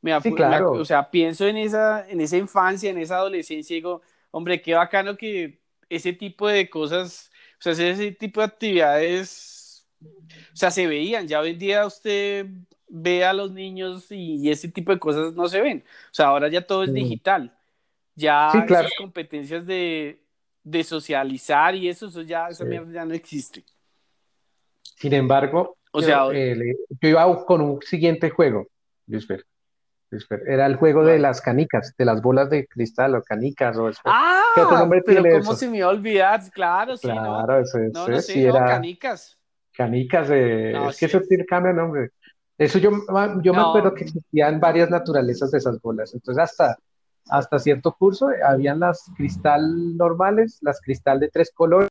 Me, 0.00 0.16
claro. 0.20 0.72
o 0.72 0.84
sea, 0.84 1.10
pienso 1.10 1.46
en 1.46 1.56
esa, 1.56 2.08
en 2.08 2.20
esa 2.20 2.36
infancia, 2.36 2.90
en 2.90 2.98
esa 2.98 3.16
adolescencia, 3.16 3.74
y 3.74 3.80
digo, 3.80 4.02
hombre, 4.30 4.62
qué 4.62 4.74
bacano 4.74 5.16
que 5.16 5.60
ese 5.88 6.12
tipo 6.12 6.46
de 6.48 6.70
cosas, 6.70 7.30
o 7.58 7.72
sea, 7.72 7.88
ese 7.88 8.12
tipo 8.12 8.40
de 8.40 8.46
actividades, 8.46 9.86
o 10.00 10.56
sea, 10.56 10.70
se 10.70 10.86
veían. 10.86 11.26
Ya 11.26 11.40
hoy 11.40 11.50
en 11.50 11.58
día 11.58 11.86
usted 11.86 12.46
ve 12.88 13.24
a 13.24 13.32
los 13.32 13.52
niños 13.52 14.06
y, 14.10 14.50
ese 14.50 14.68
tipo 14.68 14.92
de 14.92 14.98
cosas 14.98 15.34
no 15.34 15.48
se 15.48 15.60
ven. 15.60 15.84
O 16.06 16.14
sea, 16.14 16.26
ahora 16.26 16.48
ya 16.48 16.66
todo 16.66 16.84
es 16.84 16.92
digital. 16.92 17.57
Ya 18.18 18.48
esas 18.48 18.90
competencias 18.98 19.64
de, 19.64 20.20
socializar 20.82 21.76
y 21.76 21.88
eso, 21.88 22.06
eso 22.06 22.22
ya, 22.22 22.48
esa 22.48 22.64
mierda 22.64 22.92
ya 22.92 23.04
no 23.04 23.14
existe. 23.14 23.64
Sin 24.82 25.12
embargo, 25.12 25.78
o 25.92 26.02
sea, 26.02 26.26
eh, 26.32 26.74
yo, 27.00 27.08
iba 27.08 27.46
con 27.46 27.60
un 27.60 27.80
siguiente 27.80 28.30
juego, 28.30 28.66
Luisfer. 29.06 29.44
Era 30.46 30.66
el 30.66 30.76
juego 30.76 31.04
de 31.04 31.18
las 31.20 31.40
canicas, 31.40 31.94
de 31.96 32.04
las 32.04 32.20
bolas 32.20 32.50
de 32.50 32.66
cristal 32.66 33.14
o 33.14 33.22
canicas 33.22 33.76
o 33.76 33.88
eso. 33.88 34.00
Ah, 34.04 34.42
¿Qué 34.54 34.62
otro 34.62 34.78
nombre 34.78 35.02
pero 35.04 35.22
¿cómo 35.38 35.54
se 35.54 35.68
me 35.68 35.84
olvidar? 35.84 36.40
Claro, 36.50 36.96
sí, 36.96 37.06
claro, 37.08 37.60
Eso, 37.60 37.78
no, 37.92 38.08
no, 38.08 38.20
sí, 38.20 38.44
era... 38.44 38.64
canicas. 38.64 39.38
Canicas, 39.72 40.28
de... 40.28 40.88
es 40.88 40.98
que 40.98 41.06
eso 41.06 41.20
tiene 41.20 41.44
cambio 41.44 41.72
de 41.72 41.78
nombre. 41.78 42.10
Eso 42.56 42.80
yo, 42.80 42.90
yo 43.42 43.54
me 43.54 43.60
acuerdo 43.60 43.94
que 43.94 44.04
existían 44.04 44.58
varias 44.58 44.90
naturalezas 44.90 45.52
de 45.52 45.58
esas 45.58 45.80
bolas. 45.80 46.12
Entonces, 46.14 46.42
hasta, 46.42 46.76
hasta 47.30 47.58
cierto 47.58 47.92
curso, 47.92 48.30
eh, 48.30 48.42
habían 48.44 48.80
las 48.80 49.10
cristal 49.16 49.96
normales, 49.96 50.58
las 50.62 50.80
cristal 50.80 51.20
de 51.20 51.28
tres 51.28 51.50
colores. 51.54 51.88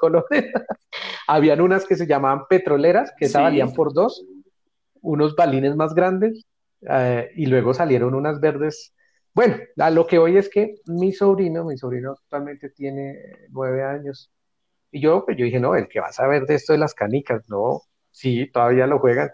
colores. 0.00 0.26
habían 1.28 1.60
unas 1.60 1.84
que 1.84 1.96
se 1.96 2.06
llamaban 2.06 2.46
petroleras, 2.48 3.12
que 3.16 3.26
esa 3.26 3.42
valían 3.42 3.72
por 3.72 3.94
dos, 3.94 4.24
unos 5.00 5.36
balines 5.36 5.76
más 5.76 5.94
grandes, 5.94 6.44
eh, 6.88 7.30
y 7.36 7.46
luego 7.46 7.72
salieron 7.72 8.14
unas 8.14 8.40
verdes. 8.40 8.92
Bueno, 9.32 9.56
a 9.78 9.90
lo 9.90 10.06
que 10.06 10.18
hoy 10.18 10.36
es 10.36 10.48
que 10.48 10.74
mi 10.86 11.12
sobrino, 11.12 11.64
mi 11.64 11.78
sobrino 11.78 12.12
actualmente 12.12 12.70
tiene 12.70 13.16
nueve 13.50 13.84
años, 13.84 14.30
y 14.90 15.00
yo, 15.00 15.24
pues 15.24 15.38
yo 15.38 15.44
dije, 15.44 15.58
no, 15.58 15.74
el 15.74 15.88
que 15.88 16.00
va 16.00 16.08
a 16.08 16.12
saber 16.12 16.44
de 16.44 16.54
esto 16.56 16.74
de 16.74 16.78
las 16.78 16.94
canicas, 16.94 17.48
no, 17.48 17.80
sí, 18.10 18.50
todavía 18.52 18.86
lo 18.86 18.98
juegan. 18.98 19.30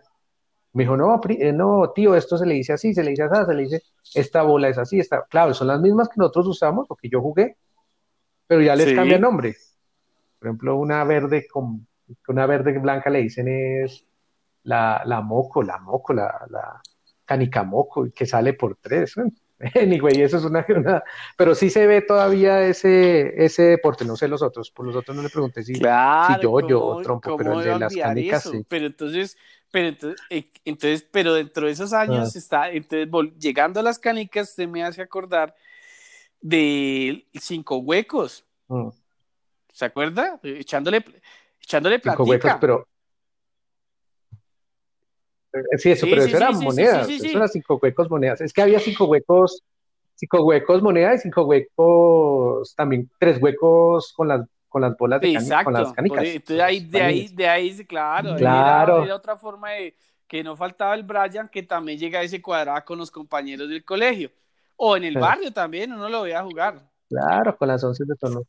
Me 0.79 0.85
dijo, 0.85 0.97
no, 0.97 1.21
eh, 1.29 1.53
no, 1.53 1.91
tío, 1.93 2.15
esto 2.15 2.39
se 2.39 2.47
le 2.47 2.55
dice 2.55 2.73
así, 2.73 2.95
se 2.95 3.03
le 3.03 3.11
dice 3.11 3.25
así, 3.25 3.47
se 3.47 3.55
le 3.55 3.63
dice, 3.65 3.83
esta 4.15 4.43
bola 4.43 4.69
es 4.69 4.79
así, 4.79 5.01
está, 5.01 5.25
claro, 5.29 5.53
son 5.53 5.67
las 5.67 5.81
mismas 5.81 6.09
que 6.09 6.15
nosotros 6.19 6.47
usamos, 6.47 6.87
o 6.89 6.95
que 6.95 7.09
yo 7.09 7.21
jugué, 7.21 7.57
pero 8.47 8.61
ya 8.61 8.77
les 8.77 8.95
cambia 8.95 9.19
nombre. 9.19 9.57
Por 10.39 10.47
ejemplo, 10.47 10.77
una 10.77 11.03
verde 11.03 11.49
con, 11.49 11.85
una 12.29 12.47
verde 12.47 12.79
blanca 12.79 13.11
le 13.11 13.23
dicen 13.23 13.49
es 13.49 14.07
la, 14.63 15.03
la 15.05 15.21
moco, 15.21 15.65
la 15.65 15.79
moco, 15.79 16.13
la, 16.13 16.47
la 16.49 16.81
canica 17.25 17.65
moco, 17.65 18.07
que 18.15 18.25
sale 18.25 18.55
por 18.55 18.77
tres. 18.77 19.17
Anyway, 19.75 20.23
eso 20.23 20.37
es 20.37 20.45
una, 20.45 20.65
Pero 21.37 21.53
sí 21.57 21.69
se 21.69 21.89
ve 21.89 22.01
todavía 22.03 22.63
ese, 22.63 23.45
ese 23.45 23.63
deporte, 23.65 24.05
no 24.05 24.15
sé 24.15 24.29
los 24.29 24.41
otros. 24.41 24.71
Por 24.71 24.87
los 24.87 24.95
otros 24.95 25.17
no 25.17 25.23
le 25.25 25.31
pregunté 25.31 25.65
si, 25.65 25.75
yo, 25.75 26.61
yo 26.69 26.85
o 26.85 27.03
trompo, 27.03 27.37
pero 27.37 27.59
el 27.59 27.65
de 27.65 27.79
las 27.79 27.93
canicas 27.93 28.45
sí. 28.45 28.65
Pero 28.69 28.87
entonces, 28.87 29.37
pero 29.71 29.89
entonces, 29.89 30.21
eh, 30.31 30.51
entonces, 30.65 31.07
pero 31.11 31.35
dentro 31.35 31.67
de 31.67 31.73
esos 31.73 31.93
años 31.93 32.35
ah. 32.35 32.39
está, 32.39 32.71
entonces, 32.71 33.09
llegando 33.39 33.81
a 33.81 33.83
las 33.83 33.99
canicas, 33.99 34.55
se 34.55 34.67
me 34.67 34.83
hace 34.83 35.03
acordar 35.03 35.55
de 36.41 37.27
cinco 37.35 37.79
huecos. 37.79 38.45
Mm. 38.69 38.89
¿Se 39.73 39.85
acuerda? 39.85 40.41
Echándole, 40.43 41.05
echándole 41.61 41.99
platica. 41.99 42.25
Cinco 42.25 42.31
huecos, 42.31 42.53
pero 42.61 42.89
eh, 45.53 45.79
sí, 45.79 45.91
eso, 45.91 46.07
pero 46.09 46.23
eso 46.23 46.37
eran 46.37 46.59
monedas, 46.59 47.09
eso 47.09 47.37
eran 47.37 47.49
cinco 47.49 47.79
huecos 47.83 48.11
monedas. 48.11 48.41
Es 48.41 48.53
que 48.53 48.63
había 48.63 48.81
cinco 48.81 49.07
huecos, 49.07 49.63
cinco 50.15 50.45
huecos 50.45 50.83
monedas 50.83 51.21
y 51.21 51.23
cinco 51.23 51.45
huecos, 51.45 52.75
también 52.75 53.11
tres 53.19 53.41
huecos 53.41 54.13
con 54.15 54.29
las 54.29 54.47
con 54.69 54.83
las 54.83 54.97
bolas 54.97 55.21
de 55.21 55.33
canicas, 55.33 55.65
con 55.65 55.73
las 55.73 55.93
canicas. 55.93 56.23
de 56.23 56.63
ahí, 56.63 56.81
de 56.81 57.03
ahí, 57.03 57.29
de 57.29 57.49
ahí, 57.49 57.85
claro, 57.85 58.37
claro. 58.37 59.05
Era, 59.05 59.15
otra 59.15 59.37
forma 59.37 59.71
de 59.71 59.97
que 60.27 60.43
no 60.43 60.57
faltaba 60.57 60.95
el 60.95 61.03
Brian, 61.03 61.49
que 61.49 61.63
también 61.63 61.99
llega 61.99 62.21
a 62.21 62.23
ese 62.23 62.43
cuadrado 62.43 62.85
con 62.85 62.99
los 62.99 63.11
compañeros 63.11 63.69
del 63.69 63.85
colegio. 63.85 64.31
O 64.77 64.97
en 64.97 65.05
el 65.05 65.19
barrio 65.19 65.53
también, 65.53 65.93
uno 65.93 66.09
lo 66.09 66.23
veía 66.23 66.43
jugar. 66.43 66.81
Claro, 67.09 67.57
con 67.57 67.69
las 67.69 67.83
once 67.83 68.05
de 68.05 68.15
tono. 68.15 68.43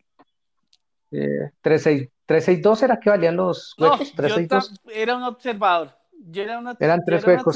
Eh, 1.11 1.51
362 1.61 2.83
era 2.83 2.99
que 2.99 3.09
valían 3.09 3.35
los 3.35 3.73
huecos. 3.77 4.13
No, 4.17 4.91
era 4.91 5.15
un 5.15 5.23
observador 5.23 5.99
yo 6.27 6.43
era 6.43 6.59
una, 6.59 6.75
Eran 6.79 7.03
tres 7.05 7.25
huecos, 7.25 7.55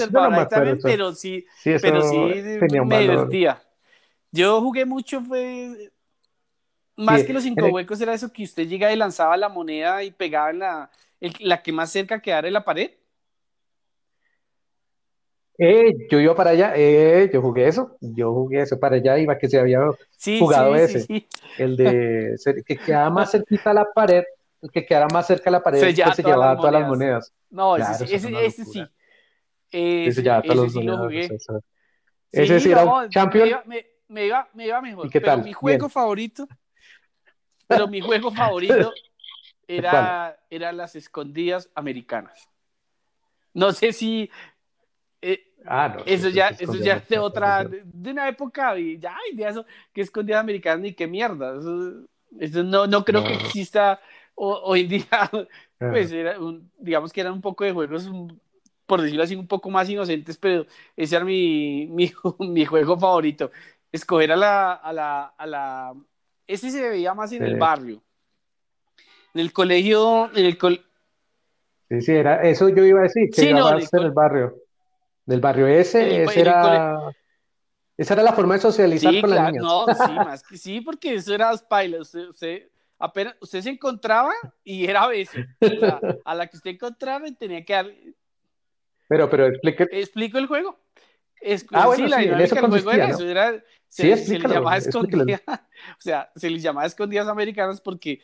pero 0.81 1.13
sí, 1.13 1.45
pero 1.63 2.01
sí 2.01 2.17
me 2.85 2.99
divertía. 2.99 3.61
Yo 4.31 4.61
jugué 4.61 4.85
mucho, 4.85 5.21
fue 5.21 5.91
más 6.95 7.23
que 7.23 7.33
los 7.33 7.43
cinco 7.43 7.67
huecos, 7.67 7.99
era 8.01 8.13
eso 8.13 8.31
que 8.31 8.43
usted 8.43 8.67
llega 8.67 8.91
y 8.91 8.95
lanzaba 8.95 9.37
la 9.37 9.49
moneda 9.49 10.03
y 10.03 10.11
pegaba 10.11 10.49
en 10.51 10.59
la, 10.59 10.91
la 11.39 11.61
que 11.61 11.71
más 11.71 11.91
cerca 11.91 12.21
quedara 12.21 12.47
en 12.47 12.53
la 12.53 12.63
pared. 12.63 12.91
Eh, 15.57 16.07
yo 16.09 16.19
iba 16.19 16.33
para 16.35 16.49
allá, 16.51 16.73
eh, 16.75 17.29
yo 17.31 17.41
jugué 17.41 17.67
eso, 17.67 17.95
yo 18.01 18.33
jugué 18.33 18.61
eso 18.61 18.79
para 18.79 18.95
allá, 18.95 19.19
iba 19.19 19.37
que 19.37 19.47
se 19.47 19.59
había 19.59 19.81
jugado 20.39 20.75
ese, 20.75 21.27
el 21.59 21.77
de 21.77 22.35
que 22.65 22.75
quedaba 22.75 23.11
más 23.11 23.31
cerquita 23.31 23.69
a 23.69 23.73
la 23.75 23.85
pared, 23.85 24.23
el 24.63 24.71
que 24.71 24.83
quedara 24.83 25.07
más 25.13 25.27
cerca 25.27 25.45
de 25.45 25.51
la 25.51 25.61
pared 25.61 25.79
se, 25.79 26.13
se 26.15 26.23
llevaba 26.23 26.57
todas 26.57 26.73
las 26.73 26.87
monedas. 26.87 27.31
No, 27.51 27.77
ese, 27.77 28.15
ese, 28.15 28.45
ese, 28.45 28.65
sí. 28.65 28.83
Ese, 29.71 30.23
ya 30.23 30.41
todas 30.41 30.57
las 30.57 30.73
monedas. 30.73 30.97
Lo 30.97 31.03
jugué. 31.03 31.29
ese 32.31 32.59
sí 32.59 32.71
era 32.71 32.85
un 32.85 33.09
champion. 33.09 33.61
Me 34.07 34.25
iba, 34.25 34.47
me 34.53 34.65
iba, 34.67 34.81
mejor. 34.81 35.07
¿Y 35.07 35.09
qué 35.09 35.21
pero 35.21 35.37
mi 35.37 35.53
juego 35.53 35.87
favorito, 35.87 36.47
pero 37.73 37.87
mi 37.87 38.01
juego 38.01 38.31
favorito 38.31 38.93
era, 39.67 40.37
era 40.49 40.71
las 40.71 40.95
escondidas 40.95 41.69
americanas. 41.75 42.49
No 43.53 43.71
sé 43.71 43.93
si 43.93 44.29
eh, 45.21 45.53
ah, 45.65 45.93
no, 45.95 46.03
eso 46.05 46.29
ya, 46.29 46.49
eso 46.49 46.75
ya 46.75 46.95
es 46.95 47.07
de 47.07 47.17
otra, 47.17 47.63
de, 47.63 48.11
una 48.11 48.27
época, 48.27 48.77
y 48.77 48.99
ya, 48.99 49.15
y 49.31 49.35
de 49.37 49.47
eso, 49.47 49.65
que 49.93 50.01
escondidas 50.01 50.41
americanas, 50.41 50.81
ni 50.81 50.93
qué 50.93 51.07
mierda. 51.07 51.57
Eso, 51.57 52.05
eso 52.39 52.63
no, 52.63 52.87
no 52.87 53.05
creo 53.05 53.23
que 53.23 53.33
exista 53.33 54.01
hoy 54.35 54.81
en 54.81 54.87
día, 54.89 55.31
pues 55.77 56.11
era 56.11 56.37
digamos 56.77 57.13
que 57.13 57.21
eran 57.21 57.33
un 57.33 57.41
poco 57.41 57.63
de 57.63 57.71
juegos, 57.71 58.09
por 58.85 59.01
decirlo 59.01 59.23
así, 59.23 59.35
un 59.35 59.47
poco 59.47 59.69
más 59.69 59.89
inocentes, 59.89 60.37
pero 60.37 60.65
ese 60.95 61.15
era 61.15 61.25
mi, 61.25 61.87
mi, 62.39 62.65
juego 62.65 62.99
favorito. 62.99 63.51
Escoger 63.91 64.31
a 64.31 64.35
la, 64.35 64.73
a 64.73 64.91
la, 64.91 65.25
a 65.37 65.47
la... 65.47 65.93
Ese 66.47 66.71
se 66.71 66.89
veía 66.89 67.13
más 67.13 67.31
en 67.31 67.43
el 67.43 67.57
barrio. 67.57 68.01
En 69.33 69.41
el 69.41 69.53
colegio, 69.53 70.29
en 70.35 70.45
el 70.45 70.57
Sí, 71.89 72.01
sí, 72.01 72.11
era, 72.11 72.41
eso 72.41 72.69
yo 72.69 72.85
iba 72.85 72.99
a 72.99 73.03
decir, 73.03 73.29
que 73.29 73.41
sí, 73.41 73.53
no, 73.53 73.69
en, 73.69 73.87
el, 73.91 74.11
barrio. 74.11 74.55
Del 75.25 75.41
barrio 75.41 75.67
ese, 75.67 76.23
ese 76.23 76.41
era... 76.41 77.13
Esa 77.95 78.15
era 78.15 78.23
la 78.23 78.33
forma 78.33 78.55
de 78.55 78.61
socializar 78.61 79.13
con 79.21 79.29
las 79.29 79.51
niñas. 79.51 79.63
No, 79.63 79.85
sí, 79.85 80.11
más 80.15 80.43
que 80.43 80.57
sí, 80.57 80.81
porque 80.81 81.15
eso 81.15 81.33
era 81.33 81.55
spiler. 81.55 82.01
Usted, 82.01 82.69
apenas 82.97 83.35
usted 83.39 83.61
se 83.61 83.69
encontraba 83.69 84.33
y 84.63 84.85
era 84.85 85.07
beso. 85.07 85.37
a 86.25 86.35
la 86.35 86.47
que 86.47 86.57
usted 86.57 86.71
encontraba 86.71 87.27
tenía 87.37 87.63
que 87.63 87.73
dar. 87.73 87.91
Pero, 89.07 89.29
pero 89.29 89.45
explique. 89.45 89.87
Explico 89.91 90.37
el 90.39 90.47
juego. 90.47 90.79
Ah, 91.71 91.87
bueno, 91.87 92.05
sí, 92.05 92.09
la 92.09 92.17
dinámica 92.17 92.61
del 92.61 92.69
juego 92.69 92.91
era 92.91 93.09
eso. 93.09 93.27
Era, 93.27 93.63
se, 93.87 94.17
sí, 94.17 94.25
se 94.25 94.39
le 94.39 94.49
llamaba 94.49 94.77
escondidas. 94.77 95.41
o 95.47 96.01
sea, 96.01 96.31
se 96.35 96.49
les 96.49 96.61
llamaba 96.61 96.87
escondidas 96.87 97.27
americanas 97.27 97.81
porque 97.81 98.21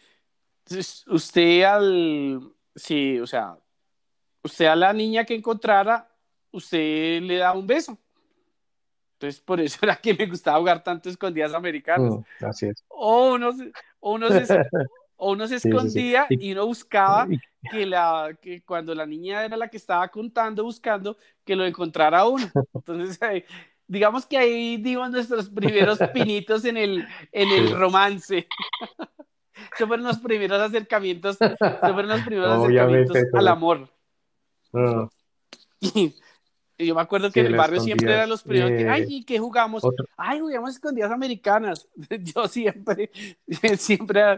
usted 1.08 1.63
al. 1.63 2.53
Sí, 2.75 3.19
o 3.19 3.27
sea, 3.27 3.58
usted 4.43 4.65
a 4.65 4.75
la 4.75 4.93
niña 4.93 5.25
que 5.25 5.36
encontrara, 5.36 6.10
usted 6.51 7.21
le 7.21 7.38
da 7.38 7.53
un 7.53 7.67
beso. 7.67 7.97
Entonces, 9.13 9.41
por 9.41 9.60
eso 9.60 9.77
era 9.84 9.95
que 9.97 10.13
me 10.13 10.25
gustaba 10.25 10.60
jugar 10.60 10.84
tanto 10.84 11.10
escondidas 11.10 11.53
americanas. 11.53 12.13
Mm, 12.13 12.45
así 12.45 12.67
es. 12.67 12.84
O 12.88 13.34
uno, 13.34 13.51
o 13.99 14.13
uno 14.13 14.29
se, 14.29 14.45
o 15.19 15.32
uno 15.34 15.47
se 15.47 15.58
escondía 15.58 16.25
y 16.29 16.53
uno 16.53 16.65
buscaba 16.65 17.27
que, 17.69 17.86
la, 17.86 18.36
que 18.41 18.63
cuando 18.63 18.95
la 18.95 19.05
niña 19.05 19.43
era 19.43 19.58
la 19.58 19.67
que 19.67 19.77
estaba 19.77 20.08
contando, 20.08 20.63
buscando, 20.63 21.17
que 21.43 21.55
lo 21.55 21.65
encontrara 21.65 22.25
uno. 22.25 22.49
Entonces, 22.73 23.19
digamos 23.88 24.25
que 24.25 24.38
ahí 24.38 24.77
dimos 24.77 25.12
nuestros 25.12 25.49
primeros 25.49 25.99
pinitos 26.13 26.63
en 26.63 26.77
el, 26.77 27.08
en 27.34 27.49
el 27.51 27.77
romance. 27.77 28.47
Esos 29.75 29.88
fueron 29.89 30.05
los 30.05 30.19
primeros 30.19 30.60
acercamientos, 30.62 31.38
fueron 31.38 32.08
los 32.08 32.21
primeros 32.21 32.63
acercamientos 32.63 33.17
al 33.34 33.47
amor. 33.49 33.89
Ah. 34.73 35.10
Y 35.82 36.15
yo 36.77 36.95
me 36.95 37.01
acuerdo 37.01 37.29
que 37.29 37.41
en 37.41 37.47
el 37.47 37.55
barrio 37.58 37.82
siempre 37.82 38.13
eran 38.13 38.29
los 38.29 38.41
primeros 38.41 38.71
que, 38.71 38.88
ay, 38.88 39.05
¿y 39.10 39.25
qué 39.25 39.38
jugamos? 39.38 39.84
Ay, 40.15 40.39
jugamos 40.39 40.71
escondidas 40.71 41.12
americanas. 41.12 41.89
Yo 42.21 42.47
siempre, 42.47 43.12
siempre. 43.77 44.38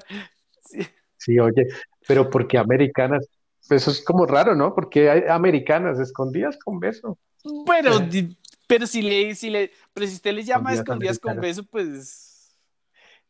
Sí, 1.17 1.39
oye, 1.39 1.67
pero 2.07 2.29
¿por 2.29 2.47
qué 2.47 2.57
americanas? 2.57 3.27
Eso 3.69 3.91
es 3.91 4.03
como 4.03 4.25
raro, 4.25 4.55
¿no? 4.55 4.73
Porque 4.73 5.09
hay 5.09 5.23
americanas 5.29 5.99
escondidas 5.99 6.57
con 6.57 6.79
beso. 6.79 7.17
Pero, 7.67 7.99
pero 8.67 8.87
si 8.87 9.01
le, 9.01 9.35
si 9.35 9.49
le, 9.49 9.71
pero 9.93 10.07
si 10.07 10.15
usted 10.15 10.33
le 10.33 10.43
llama 10.43 10.73
escondidas, 10.73 11.19
con 11.19 11.39
beso, 11.39 11.63
pues 11.63 12.57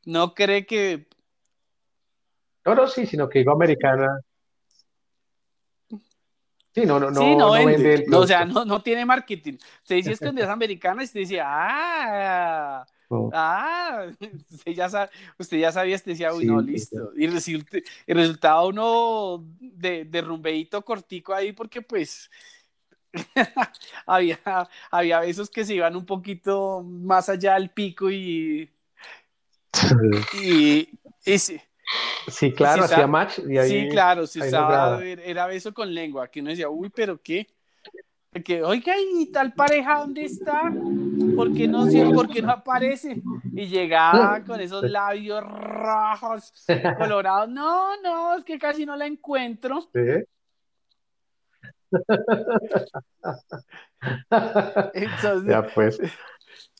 no 0.06 0.34
cree 0.34 0.66
que. 0.66 1.08
No, 2.66 2.76
no, 2.76 2.88
sí, 2.88 3.06
sino 3.06 3.28
que 3.28 3.40
digo 3.40 3.52
americana. 3.52 4.20
Sí, 6.74 6.86
no, 6.86 7.00
no, 7.00 7.12
no, 7.12 7.22
sí, 7.22 7.36
no, 7.36 7.52
vende. 7.52 8.06
o 8.14 8.26
sea, 8.26 8.46
no, 8.46 8.64
no 8.64 8.82
tiene 8.82 9.06
marketing. 9.06 9.58
Usted 9.84 9.96
dice 9.96 10.14
escondidas 10.14 10.50
americanas 10.50 11.04
y 11.04 11.06
usted 11.08 11.20
dice, 11.20 11.42
ah, 11.44 12.86
ah, 13.34 14.08
usted 14.52 14.72
ya, 14.74 14.90
sabe, 14.90 15.10
usted 15.38 15.58
ya 15.58 15.72
sabía, 15.72 15.96
usted 15.96 16.12
decía, 16.12 16.34
uy, 16.34 16.46
no, 16.46 16.62
listo. 16.62 17.12
Y, 17.16 17.26
el 17.26 18.18
resultado 18.18 18.68
uno 18.68 19.46
de, 19.60 20.06
de 20.06 20.22
rumbeito 20.22 20.84
cortico 20.84 21.34
ahí, 21.34 21.54
porque 21.54 21.82
pues 21.82 22.30
había, 24.06 24.40
había 24.90 25.20
besos 25.20 25.50
que 25.50 25.66
se 25.66 25.76
iban 25.76 25.96
un 25.96 26.06
poquito 26.06 26.82
más 26.84 27.30
allá 27.30 27.56
del 27.56 27.70
pico 27.70 28.10
y. 28.10 28.70
y, 30.44 30.90
sí. 31.38 31.60
Sí, 32.28 32.54
claro, 32.54 32.84
hacía 32.84 33.08
match. 33.08 33.40
Y 33.40 33.58
ahí, 33.58 33.70
sí, 33.70 33.90
claro, 33.90 34.28
si 34.28 34.40
estaba, 34.40 35.04
era 35.04 35.48
beso 35.48 35.74
con 35.74 35.94
lengua, 35.94 36.30
que 36.30 36.40
uno 36.40 36.52
decía, 36.52 36.70
uy, 36.70 36.90
pero 36.90 37.22
qué. 37.22 37.48
Que, 38.32 38.64
oiga, 38.64 38.94
¿y 38.98 39.30
tal 39.30 39.54
pareja 39.54 40.00
dónde 40.00 40.24
está? 40.24 40.72
¿Por 41.36 41.54
qué 41.54 41.68
no, 41.68 41.86
¿por 42.14 42.30
qué 42.30 42.42
no 42.42 42.52
aparece? 42.52 43.22
Y 43.52 43.68
llegaba 43.68 44.42
con 44.46 44.62
esos 44.62 44.90
labios 44.90 45.44
rojos, 45.44 46.54
colorados. 46.98 47.50
No, 47.50 48.02
no, 48.02 48.38
es 48.38 48.46
que 48.46 48.58
casi 48.58 48.86
no 48.86 48.96
la 48.96 49.06
encuentro. 49.06 49.82
¿Sí? 49.94 50.24
ya 55.46 55.68
pues. 55.76 56.00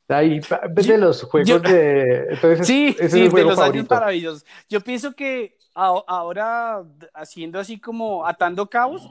Ahí, 0.08 0.40
de 0.40 0.98
los 0.98 1.24
juegos 1.24 1.62
de. 1.64 2.28
Entonces, 2.30 2.66
sí, 2.66 2.96
sí, 3.10 3.28
de 3.28 3.44
los 3.44 3.60
años 3.60 3.90
maravillosos. 3.90 4.46
Yo 4.70 4.80
pienso 4.80 5.14
que 5.14 5.58
ahora, 5.74 6.84
haciendo 7.14 7.60
así 7.60 7.80
como 7.80 8.26
atando 8.26 8.70
cabos, 8.70 9.08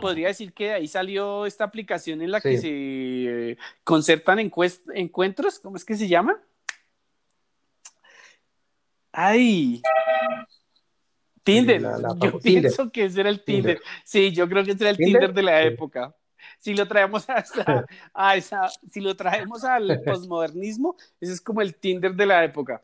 podría 0.00 0.28
decir 0.28 0.52
que 0.52 0.72
ahí 0.72 0.88
salió 0.88 1.46
esta 1.46 1.64
aplicación 1.64 2.22
en 2.22 2.30
la 2.30 2.40
que 2.40 2.58
se 2.58 2.70
eh, 2.70 3.58
concertan 3.82 4.38
encuentros. 4.38 5.58
¿Cómo 5.58 5.76
es 5.76 5.84
que 5.84 5.96
se 5.96 6.08
llama? 6.08 6.40
Ay, 9.12 9.80
Tinder. 11.44 11.82
yo 12.20 12.40
pienso 12.40 12.90
que 12.90 13.04
ese 13.04 13.20
era 13.20 13.30
el 13.30 13.44
Tinder. 13.44 13.80
Sí, 14.04 14.32
yo 14.32 14.48
creo 14.48 14.64
que 14.64 14.72
ese 14.72 14.82
era 14.82 14.90
el 14.90 14.96
Tinder, 14.96 15.32
de 15.32 15.42
la 15.42 15.62
época. 15.62 16.14
Si 16.58 16.74
lo 16.74 16.88
traemos 16.88 17.28
hasta, 17.28 17.86
a 18.14 18.36
esa, 18.36 18.68
si 18.90 19.00
lo 19.00 19.14
traemos 19.14 19.62
al 19.62 20.02
posmodernismo, 20.02 20.96
ese 21.20 21.34
es 21.34 21.40
como 21.40 21.60
el 21.60 21.76
Tinder 21.76 22.14
de 22.14 22.26
la 22.26 22.44
época. 22.44 22.82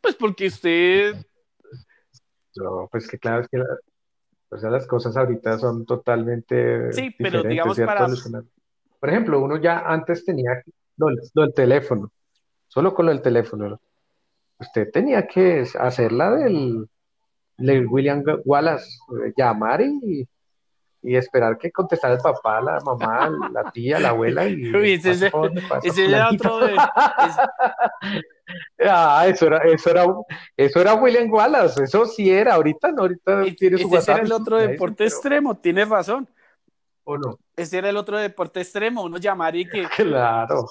Pues 0.00 0.14
porque 0.16 0.48
usted. 0.48 1.14
No, 2.56 2.88
pues 2.90 3.08
que 3.08 3.18
claro, 3.18 3.42
es 3.42 3.48
que 3.48 3.58
pues 4.54 4.72
las 4.72 4.86
cosas 4.86 5.16
ahorita 5.16 5.58
son 5.58 5.84
totalmente. 5.84 6.92
Sí, 6.92 7.12
pero 7.18 7.42
digamos 7.42 7.76
para. 7.80 8.06
Por 9.00 9.10
ejemplo, 9.10 9.40
uno 9.40 9.56
ya 9.56 9.80
antes 9.80 10.24
tenía 10.24 10.62
lo, 10.96 11.08
lo 11.34 11.42
del 11.42 11.52
teléfono, 11.52 12.12
solo 12.68 12.94
con 12.94 13.06
lo 13.06 13.12
del 13.12 13.20
teléfono. 13.20 13.80
Usted 14.60 14.92
tenía 14.92 15.26
que 15.26 15.64
hacerla 15.76 16.36
del 16.36 16.88
William 17.88 18.22
Wallace, 18.44 18.86
eh, 19.26 19.32
llamar 19.36 19.80
y, 19.80 20.24
y, 21.02 21.16
esperar 21.16 21.58
que 21.58 21.72
contestara 21.72 22.14
el 22.14 22.20
papá, 22.20 22.60
la 22.60 22.78
mamá, 22.78 23.28
la 23.52 23.72
tía, 23.72 23.98
la 23.98 24.10
abuela 24.10 24.46
y 24.46 24.70
ese, 25.04 25.32
era 26.06 26.30
otro 26.30 26.60
Ah, 28.78 29.24
eso 29.26 29.46
era, 29.46 29.58
eso 29.58 29.90
era, 29.90 30.04
eso 30.56 30.80
era 30.80 30.94
William 30.94 31.30
Wallace, 31.32 31.84
eso 31.84 32.04
sí 32.06 32.30
era, 32.30 32.54
ahorita 32.54 32.92
no, 32.92 33.02
ahorita 33.02 33.44
tiene 33.56 33.78
su 33.78 33.94
Ese 33.96 34.12
era 34.12 34.22
el 34.22 34.32
otro 34.32 34.58
deporte 34.58 35.04
extremo, 35.04 35.56
tienes 35.56 35.88
razón. 35.88 36.28
¿O 37.04 37.18
no? 37.18 37.38
Ese 37.56 37.78
era 37.78 37.90
el 37.90 37.96
otro 37.96 38.18
deporte 38.18 38.60
extremo, 38.60 39.02
uno 39.02 39.18
llamar 39.18 39.56
y 39.56 39.68
que. 39.68 39.86
Claro. 39.96 40.66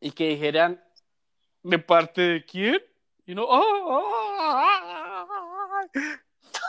Y 0.00 0.10
que 0.10 0.28
dijeran, 0.28 0.82
¿de 1.62 1.78
parte 1.78 2.20
de 2.20 2.44
quién? 2.44 2.80
Y 3.26 3.34
no, 3.34 3.44
oh, 3.44 3.62
oh, 3.86 4.64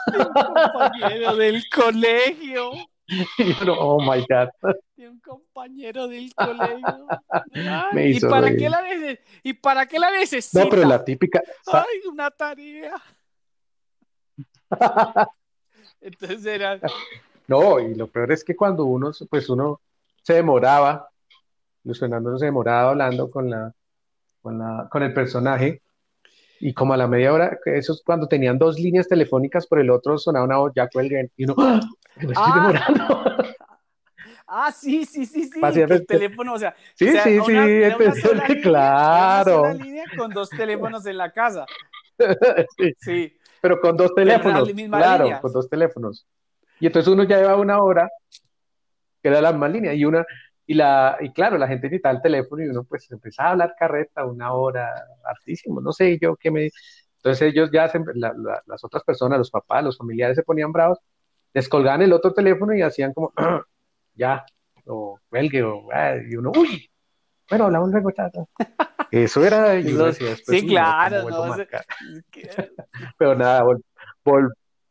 un 0.06 0.32
compañero 0.32 1.36
del 1.36 1.62
colegio. 1.68 2.72
oh 3.78 4.00
my 4.00 4.24
God. 4.28 4.48
un 4.96 5.20
compañero 5.20 6.08
del 6.08 6.34
colegio. 6.34 7.06
¿y, 7.94 8.20
para 8.20 8.56
qué 8.56 8.68
la 8.68 8.82
¿Y 9.42 9.52
para 9.54 9.86
qué 9.86 9.98
la 9.98 10.10
necesita? 10.10 10.64
No, 10.64 10.70
pero 10.70 10.84
la 10.84 11.04
típica. 11.04 11.40
Ay, 11.66 12.00
una 12.10 12.30
tarea. 12.30 12.94
Entonces 16.00 16.44
era. 16.44 16.80
No, 17.46 17.78
y 17.78 17.94
lo 17.94 18.08
peor 18.08 18.32
es 18.32 18.42
que 18.42 18.56
cuando 18.56 18.84
uno, 18.84 19.12
pues 19.30 19.48
uno 19.48 19.80
se 20.22 20.34
demoraba, 20.34 21.08
Luis 21.84 22.00
Fernando 22.00 22.36
se 22.38 22.46
demoraba 22.46 22.90
hablando 22.90 23.30
con 23.30 23.48
la, 23.48 23.72
con 24.42 24.58
la, 24.58 24.88
con 24.90 25.02
el 25.04 25.14
personaje, 25.14 25.82
y 26.60 26.72
como 26.72 26.94
a 26.94 26.96
la 26.96 27.06
media 27.06 27.32
hora, 27.32 27.58
eso 27.66 27.92
es 27.92 28.02
cuando 28.04 28.28
tenían 28.28 28.58
dos 28.58 28.78
líneas 28.78 29.08
telefónicas, 29.08 29.66
por 29.66 29.80
el 29.80 29.90
otro 29.90 30.18
sonaba 30.18 30.44
una 30.44 30.58
voz, 30.58 30.72
ya 30.74 30.88
cuelguen, 30.88 31.30
y 31.36 31.44
uno, 31.44 31.54
¡Ah! 31.58 31.80
me 32.16 32.22
estoy 32.22 32.34
ah. 32.36 32.54
demorando. 32.54 33.46
Ah, 34.48 34.70
sí, 34.70 35.04
sí, 35.04 35.26
sí, 35.26 35.50
sí. 35.50 35.60
El 35.60 36.06
teléfono, 36.06 36.54
o 36.54 36.58
sea, 36.58 36.72
sí, 36.94 37.08
sí, 37.08 37.40
sí, 37.44 37.52
línea, 37.52 37.96
claro. 38.62 39.62
Una 39.62 39.74
línea 39.74 40.04
con 40.16 40.30
dos 40.30 40.48
teléfonos 40.50 41.04
en 41.06 41.16
la 41.16 41.32
casa. 41.32 41.66
sí. 42.78 42.94
sí. 43.00 43.36
Pero 43.60 43.80
con 43.80 43.96
dos 43.96 44.14
teléfonos. 44.14 44.70
Claro, 44.72 45.40
con 45.40 45.52
dos 45.52 45.68
teléfonos. 45.68 46.28
Y 46.78 46.86
entonces 46.86 47.12
uno 47.12 47.24
ya 47.24 47.38
lleva 47.38 47.56
una 47.56 47.82
hora, 47.82 48.08
que 49.20 49.28
era 49.28 49.40
la 49.40 49.50
misma 49.50 49.68
línea, 49.68 49.94
y 49.94 50.04
una, 50.04 50.24
y, 50.66 50.74
la, 50.74 51.16
y 51.20 51.30
claro, 51.32 51.58
la 51.58 51.68
gente 51.68 51.86
necesitaba 51.86 52.16
el 52.16 52.22
teléfono 52.22 52.62
y 52.64 52.68
uno 52.68 52.84
pues 52.84 53.10
empezaba 53.10 53.50
a 53.50 53.52
hablar 53.52 53.74
carreta 53.78 54.26
una 54.26 54.52
hora, 54.52 54.92
hartísimo, 55.24 55.80
no 55.80 55.92
sé 55.92 56.18
yo 56.20 56.36
qué 56.36 56.50
me... 56.50 56.70
Entonces 57.16 57.52
ellos 57.52 57.70
ya, 57.72 57.90
las 58.66 58.84
otras 58.84 59.02
personas, 59.02 59.38
los 59.38 59.50
papás, 59.50 59.82
los 59.82 59.98
familiares 59.98 60.36
se 60.36 60.42
ponían 60.42 60.72
bravos, 60.72 60.98
descolgaban 61.52 62.02
el 62.02 62.12
otro 62.12 62.32
teléfono 62.32 62.74
y 62.74 62.82
hacían 62.82 63.12
como, 63.12 63.32
ya, 64.14 64.44
o 64.86 65.18
cuelgue, 65.28 65.62
o, 65.62 65.88
ah", 65.92 66.14
y 66.16 66.36
uno, 66.36 66.52
uy, 66.56 66.88
bueno, 67.48 67.66
hablamos 67.66 67.90
luego, 67.90 68.10
chato. 68.10 68.48
Eso 69.10 69.44
era... 69.44 69.80
sí, 69.80 70.66
claro. 70.66 71.26
Pero 73.18 73.34
nada, 73.34 73.64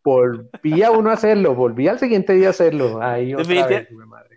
volvía 0.03 0.91
uno 0.91 1.09
a 1.09 1.13
hacerlo, 1.13 1.53
volvía 1.53 1.91
al 1.91 1.99
siguiente 1.99 2.33
día 2.33 2.47
a 2.47 2.51
hacerlo. 2.51 3.01
Ahí 3.01 3.33
otra 3.33 3.67
vez, 3.67 3.91
madre. 3.91 4.34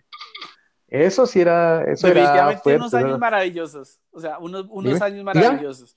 Eso 0.88 1.26
sí 1.26 1.40
era. 1.40 1.84
Eso 1.84 2.06
Definitivamente 2.06 2.76
unos 2.76 2.94
años 2.94 3.18
maravillosos. 3.18 4.00
O 4.10 4.20
sea, 4.20 4.38
unos, 4.38 4.66
unos 4.70 5.00
años 5.02 5.22
maravillosos. 5.22 5.96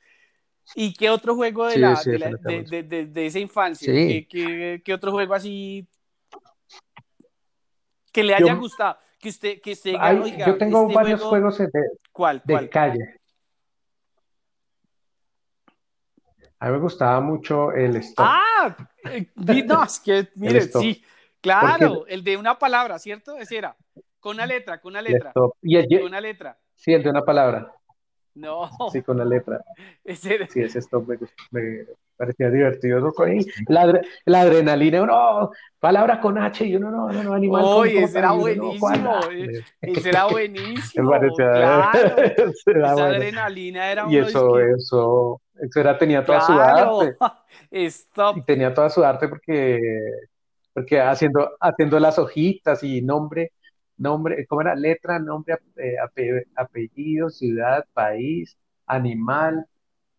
¿Y 0.76 0.94
qué 0.94 1.10
otro 1.10 1.36
juego 1.36 1.68
de, 1.68 1.78
la, 1.80 2.00
de, 2.04 2.84
de, 2.84 3.06
de, 3.08 3.26
esa 3.26 3.40
infancia? 3.40 3.92
¿Qué, 3.92 4.28
qué, 4.30 4.82
qué, 4.84 4.94
otro 4.94 5.12
juego 5.12 5.34
así 5.34 5.88
que 8.12 8.24
le 8.24 8.36
haya 8.36 8.54
gustado? 8.54 8.98
Que 9.20 9.30
usted, 9.30 9.62
que 9.62 9.74
usted 9.74 9.94
yo 10.46 10.58
tengo 10.58 10.84
este 10.84 10.96
varios 10.96 11.22
juegos 11.22 11.58
de, 11.58 11.70
¿Cuál, 12.12 12.42
de 12.46 12.70
calle. 12.70 13.22
A 16.60 16.68
mí 16.68 16.74
me 16.74 16.80
gustaba 16.80 17.20
mucho 17.22 17.72
el 17.72 17.96
stop. 17.98 18.26
Ah, 18.28 18.78
eh, 19.06 19.32
no, 19.66 19.84
es 19.84 20.00
que, 20.00 20.30
mire, 20.36 20.62
sí, 20.62 21.04
claro, 21.42 22.06
el 22.08 22.24
de 22.24 22.38
una 22.38 22.58
palabra, 22.58 23.00
¿cierto? 23.00 23.36
Ese 23.38 23.58
era. 23.58 23.76
Con 24.22 24.36
una 24.36 24.46
letra, 24.46 24.80
con 24.80 24.92
una 24.92 25.02
letra. 25.02 25.34
Y 25.64 25.76
el, 25.76 25.88
con 25.90 26.08
una 26.08 26.22
letra. 26.22 26.58
Sí, 26.76 26.94
el 26.94 27.02
de 27.02 27.10
una 27.10 27.24
palabra. 27.26 27.74
No. 28.36 28.70
Sí, 28.92 29.02
con 29.02 29.18
la 29.18 29.26
letra. 29.26 29.62
Ese... 30.04 30.48
Sí, 30.48 30.62
ese 30.62 30.80
stop 30.80 31.10
me, 31.52 31.86
parecía 32.16 32.52
divertido. 32.52 33.12
La, 33.68 34.00
la 34.26 34.42
adrenalina, 34.42 35.02
uno, 35.02 35.50
palabra 35.80 36.22
con 36.22 36.38
H 36.38 36.64
y 36.66 36.76
uno 36.76 36.92
no, 36.92 37.12
no, 37.12 37.24
no, 37.24 37.34
animal. 37.34 37.64
Oye, 37.66 38.04
ese 38.04 38.20
era 38.20 38.32
buenísimo. 38.34 39.20
ese 39.82 40.10
era 40.10 40.26
buenísimo. 40.26 41.12
claro. 41.36 42.16
Esa 42.66 42.92
adrenalina 42.92 43.92
era 43.92 44.06
Y 44.08 44.18
eso, 44.18 44.60
eso, 44.60 45.42
eso 45.60 45.80
era, 45.80 45.98
tenía 45.98 46.24
toda 46.24 46.42
su 46.42 46.52
arte. 46.54 47.18
Stop. 47.72 48.38
Y 48.38 48.44
tenía 48.44 48.72
toda 48.72 48.90
su 48.90 49.04
arte 49.04 49.28
porque, 49.28 49.80
porque 50.74 51.02
haciendo, 51.02 51.52
haciendo 51.60 52.00
las 52.00 52.20
hojitas 52.20 52.84
y 52.84 53.02
nombre 53.02 53.52
nombre, 54.02 54.46
¿cómo 54.48 54.62
era? 54.62 54.76
Letra, 54.76 55.20
nombre, 55.20 55.58
eh, 55.78 55.96
apellido, 56.56 57.30
ciudad, 57.30 57.86
país, 57.94 58.58
animal, 58.86 59.66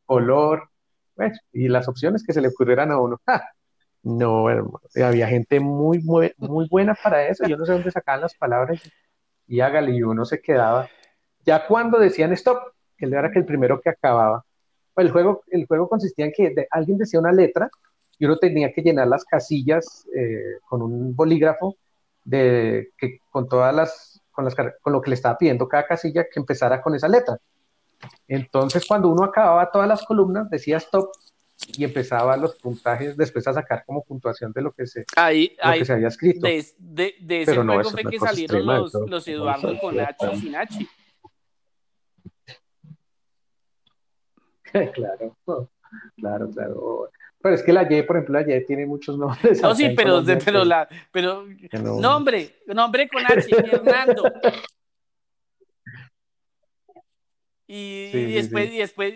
color, 0.06 0.70
pues, 1.14 1.38
y 1.52 1.68
las 1.68 1.88
opciones 1.88 2.24
que 2.24 2.32
se 2.32 2.40
le 2.40 2.48
ocurrieran 2.48 2.90
a 2.90 3.00
uno. 3.00 3.20
No, 4.04 4.48
había 4.96 5.28
gente 5.28 5.60
muy, 5.60 6.00
muy, 6.00 6.32
muy 6.36 6.66
buena 6.68 6.92
para 7.00 7.28
eso. 7.28 7.46
Yo 7.46 7.56
no 7.56 7.64
sé 7.64 7.70
dónde 7.72 7.92
sacaban 7.92 8.22
las 8.22 8.34
palabras 8.34 8.82
y 9.46 9.60
hágale, 9.60 9.92
y 9.92 10.02
uno 10.02 10.24
se 10.24 10.40
quedaba. 10.40 10.88
Ya 11.44 11.68
cuando 11.68 12.00
decían 12.00 12.32
stop, 12.32 12.58
que 12.96 13.06
era 13.06 13.30
que 13.30 13.38
el 13.38 13.44
primero 13.44 13.80
que 13.80 13.90
acababa, 13.90 14.44
pues 14.92 15.06
el 15.06 15.12
juego, 15.12 15.44
el 15.48 15.66
juego 15.66 15.88
consistía 15.88 16.26
en 16.26 16.32
que 16.32 16.66
alguien 16.72 16.98
decía 16.98 17.20
una 17.20 17.30
letra 17.30 17.70
y 18.18 18.24
uno 18.24 18.36
tenía 18.38 18.72
que 18.72 18.82
llenar 18.82 19.06
las 19.06 19.24
casillas 19.24 20.04
eh, 20.16 20.58
con 20.68 20.82
un 20.82 21.14
bolígrafo 21.14 21.76
de, 22.24 22.92
que, 22.96 23.18
con 23.30 23.48
todas 23.48 23.74
las 23.74 24.20
con, 24.30 24.44
las, 24.44 24.54
con 24.54 24.92
lo 24.92 25.00
que 25.02 25.10
le 25.10 25.14
estaba 25.14 25.36
pidiendo 25.36 25.68
cada 25.68 25.86
casilla 25.86 26.24
que 26.24 26.40
empezara 26.40 26.80
con 26.80 26.94
esa 26.94 27.08
letra. 27.08 27.38
Entonces, 28.26 28.84
cuando 28.86 29.08
uno 29.08 29.24
acababa 29.24 29.70
todas 29.70 29.86
las 29.86 30.04
columnas, 30.04 30.50
decía 30.50 30.78
stop 30.78 31.10
y 31.76 31.84
empezaba 31.84 32.36
los 32.36 32.56
puntajes 32.56 33.16
después 33.16 33.46
a 33.46 33.52
sacar 33.52 33.84
como 33.84 34.02
puntuación 34.02 34.52
de 34.52 34.62
lo 34.62 34.72
que 34.72 34.86
se, 34.86 35.04
ahí, 35.16 35.56
que 35.78 35.84
se 35.84 35.92
había 35.92 36.08
escrito. 36.08 36.46
De, 36.46 36.64
de, 36.78 37.42
ese 37.42 37.54
juego 37.54 37.90
fue 37.90 38.04
que 38.04 38.18
salieron 38.18 38.66
los, 38.66 38.92
los, 38.94 39.28
Eduardo 39.28 39.78
con 39.80 40.00
H 40.00 40.32
y 40.32 40.40
sin 40.40 40.56
H. 40.56 40.88
claro, 44.94 45.36
claro, 46.16 46.50
claro. 46.50 47.10
Pero 47.42 47.54
es 47.54 47.62
que 47.62 47.72
la 47.72 47.82
Y, 47.92 48.02
por 48.02 48.16
ejemplo, 48.16 48.40
la 48.40 48.56
Y 48.56 48.64
tiene 48.64 48.86
muchos 48.86 49.18
nombres. 49.18 49.60
No, 49.60 49.74
sí, 49.74 49.90
pero, 49.96 50.22
pero, 50.44 50.64
la, 50.64 50.88
pero 51.10 51.46
nombre, 51.72 52.62
nombre 52.66 53.08
con 53.08 53.24
H, 53.24 53.48
Hernando. 53.50 54.24
Y, 57.66 58.34
después, 58.34 58.70
y 58.70 58.78
después, 58.78 59.14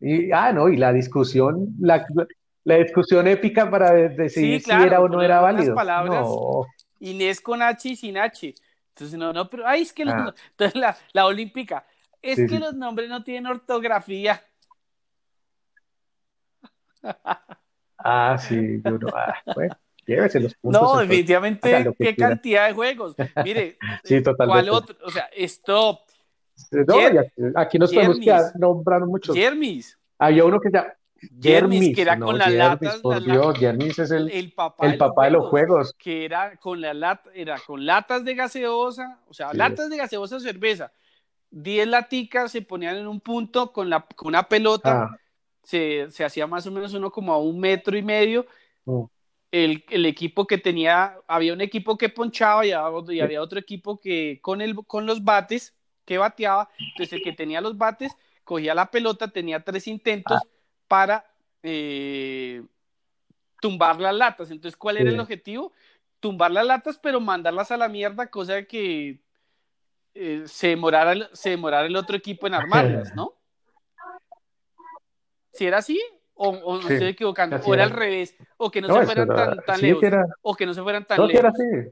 y, 0.00 0.32
ah, 0.32 0.52
no, 0.52 0.70
y 0.70 0.78
la 0.78 0.90
discusión, 0.90 1.74
la, 1.78 2.06
la 2.64 2.76
discusión 2.76 3.28
épica 3.28 3.70
para 3.70 3.92
decidir 3.92 4.62
si 4.62 4.70
era 4.70 5.00
o 5.00 5.08
no 5.08 5.22
era 5.22 5.40
válido. 5.40 5.74
Palabras, 5.74 6.26
Inés 6.98 7.40
con 7.40 7.60
H 7.60 7.90
y 7.90 7.96
sin 7.96 8.16
H. 8.16 8.54
Entonces, 8.88 9.18
no, 9.18 9.32
no, 9.34 9.50
pero, 9.50 9.66
ay, 9.66 9.82
es 9.82 9.92
que 9.92 10.04
ah. 10.04 10.34
entonces 10.50 10.80
la, 10.80 10.96
la 11.12 11.26
olímpica, 11.26 11.84
es 12.22 12.36
que 12.48 12.58
los 12.58 12.74
nombres 12.74 13.08
no 13.08 13.22
tienen 13.22 13.46
ortografía. 13.46 14.42
Ah, 18.02 18.38
sí, 18.38 18.80
no, 18.82 18.98
ah, 19.14 19.34
bueno, 19.54 19.76
llévese 20.06 20.40
los 20.40 20.54
puntos. 20.54 20.80
No, 20.80 20.98
definitivamente, 20.98 21.94
qué 21.98 22.16
cantidad 22.16 22.68
de 22.68 22.72
juegos. 22.72 23.14
Mire, 23.44 23.76
sí, 24.04 24.22
totalmente. 24.22 24.68
¿cuál 24.68 24.68
otro? 24.70 24.96
O 25.04 25.10
sea, 25.10 25.28
stop. 25.36 26.00
No, 26.70 26.96
aquí 27.56 27.78
nos 27.78 27.92
podemos 27.92 28.18
quedar 28.18 28.52
nombrando 28.58 29.06
muchos. 29.06 29.34
Jermis. 29.34 29.98
Había 30.18 30.44
uno 30.44 30.60
que 30.60 30.70
ya. 30.72 30.94
Jermis, 31.42 31.94
que 31.94 32.00
era 32.00 32.18
con 32.18 32.38
las 32.38 32.50
latas. 32.50 32.96
Por 32.98 33.22
Dios, 33.22 33.58
Jermis 33.58 33.98
es 33.98 34.10
el, 34.10 34.30
el 34.30 34.52
papá, 34.52 34.86
el 34.86 34.92
de, 34.92 34.98
papá 34.98 35.24
los 35.24 35.32
de, 35.32 35.38
los 35.38 35.50
juegos. 35.50 35.94
Que 35.98 36.24
era 36.24 36.56
con, 36.56 36.80
la 36.80 36.94
lata, 36.94 37.30
era 37.34 37.58
con 37.66 37.84
latas 37.84 38.24
de 38.24 38.34
gaseosa, 38.34 39.18
o 39.28 39.34
sea, 39.34 39.52
latas 39.52 39.90
de 39.90 39.98
gaseosa 39.98 40.40
cerveza. 40.40 40.92
Diez 41.50 41.86
laticas 41.86 42.52
se 42.52 42.62
ponían 42.62 42.96
en 42.96 43.06
un 43.06 43.20
punto 43.20 43.72
con, 43.72 43.90
la, 43.90 44.06
con 44.16 44.28
una 44.28 44.48
pelota. 44.48 45.02
Ah 45.02 45.16
se, 45.62 46.08
hacía 46.24 46.46
más 46.46 46.66
o 46.66 46.70
menos 46.70 46.94
uno 46.94 47.10
como 47.10 47.32
a 47.32 47.38
un 47.38 47.58
metro 47.60 47.96
y 47.96 48.02
medio. 48.02 48.46
Mm. 48.84 49.04
El, 49.52 50.06
equipo 50.06 50.46
que 50.46 50.58
tenía, 50.58 51.18
había 51.26 51.52
un 51.52 51.60
equipo 51.60 51.98
que 51.98 52.08
ponchaba 52.08 52.64
y, 52.64 52.72
había 52.72 53.42
otro 53.42 53.58
equipo 53.58 54.00
que 54.00 54.38
con, 54.42 54.60
el, 54.60 54.76
con 54.86 55.06
los 55.06 55.24
bates, 55.24 55.74
que 56.04 56.18
bateaba. 56.18 56.70
Entonces 56.78 57.14
el 57.14 57.22
que 57.22 57.32
tenía 57.32 57.60
los 57.60 57.76
bates 57.76 58.16
cogía 58.44 58.74
la 58.74 58.90
pelota, 58.90 59.28
tenía 59.28 59.62
tres 59.62 59.86
intentos 59.86 60.38
ah. 60.40 60.48
para 60.88 61.24
eh, 61.62 62.62
tumbar 63.60 64.00
las 64.00 64.14
latas. 64.14 64.50
Entonces, 64.50 64.76
¿cuál 64.76 64.96
era 64.96 65.10
el 65.10 65.20
objetivo? 65.20 65.72
Tumbar 66.20 66.50
las 66.50 66.66
latas, 66.66 66.98
pero 66.98 67.20
mandarlas 67.20 67.70
a 67.70 67.76
la 67.76 67.88
mierda, 67.88 68.28
cosa 68.28 68.64
que 68.64 69.20
eh, 70.14 70.42
se, 70.46 70.68
demorara, 70.68 71.30
se 71.32 71.50
demorara 71.50 71.86
el 71.86 71.96
otro 71.96 72.16
equipo 72.16 72.46
en 72.46 72.54
armarlas, 72.54 73.14
¿no? 73.14 73.39
Si 75.52 75.66
era 75.66 75.78
así 75.78 76.00
o, 76.34 76.48
o 76.48 76.80
no 76.80 76.88
estoy 76.88 77.08
equivocando, 77.08 77.56
o 77.56 77.74
era, 77.74 77.84
al 77.84 77.90
revés, 77.90 78.34
o 78.56 78.70
que 78.70 78.80
no, 78.80 78.88
se 78.88 79.04
fueran 79.04 79.28
tan, 79.28 79.58
tan 79.58 79.80
lejos, 79.80 80.04
o 80.40 80.54
que 80.54 80.64
no 80.64 80.72
se 80.72 80.82
fueran 80.82 81.04
tan 81.06 81.18
no, 81.18 81.26
lejos. 81.26 81.40
Era 81.40 81.50
así. 81.50 81.90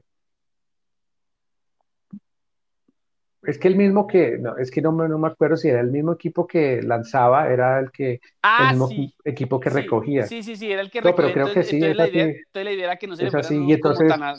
Es 3.43 3.57
que 3.57 3.67
el 3.67 3.75
mismo 3.75 4.05
que, 4.05 4.37
no, 4.37 4.57
es 4.57 4.69
que 4.69 4.81
no, 4.81 4.91
no, 4.91 5.17
me 5.17 5.27
acuerdo 5.27 5.55
si 5.55 5.69
era 5.69 5.79
el 5.79 5.91
mismo 5.91 6.13
equipo 6.13 6.45
que 6.45 6.81
lanzaba, 6.81 7.47
era 7.47 7.79
el 7.79 7.91
que, 7.91 8.19
ah, 8.41 8.71
el 8.71 8.77
mismo 8.77 8.89
equipo 9.23 9.59
que 9.59 9.69
recogía. 9.69 10.25
Sí, 10.25 10.43
sí, 10.43 10.55
sí, 10.55 10.71
era 10.71 10.81
el 10.81 10.89
que 10.89 10.99
recogía. 10.99 11.27
No, 11.27 11.33
pero 11.33 11.45
creo 11.45 11.53
que 11.53 11.63
sí. 11.63 11.75
Entonces, 11.77 11.97
la 11.97 12.07
idea, 12.09 12.23
entonces 12.25 12.65
la 12.65 12.71
idea 12.71 12.85
era 12.85 12.95
que 12.97 13.07
no 13.07 13.15
se 13.15 13.23
le 13.23 13.31
fueran 13.31 13.69
y 13.69 13.73
entonces, 13.73 14.07
tan... 14.09 14.35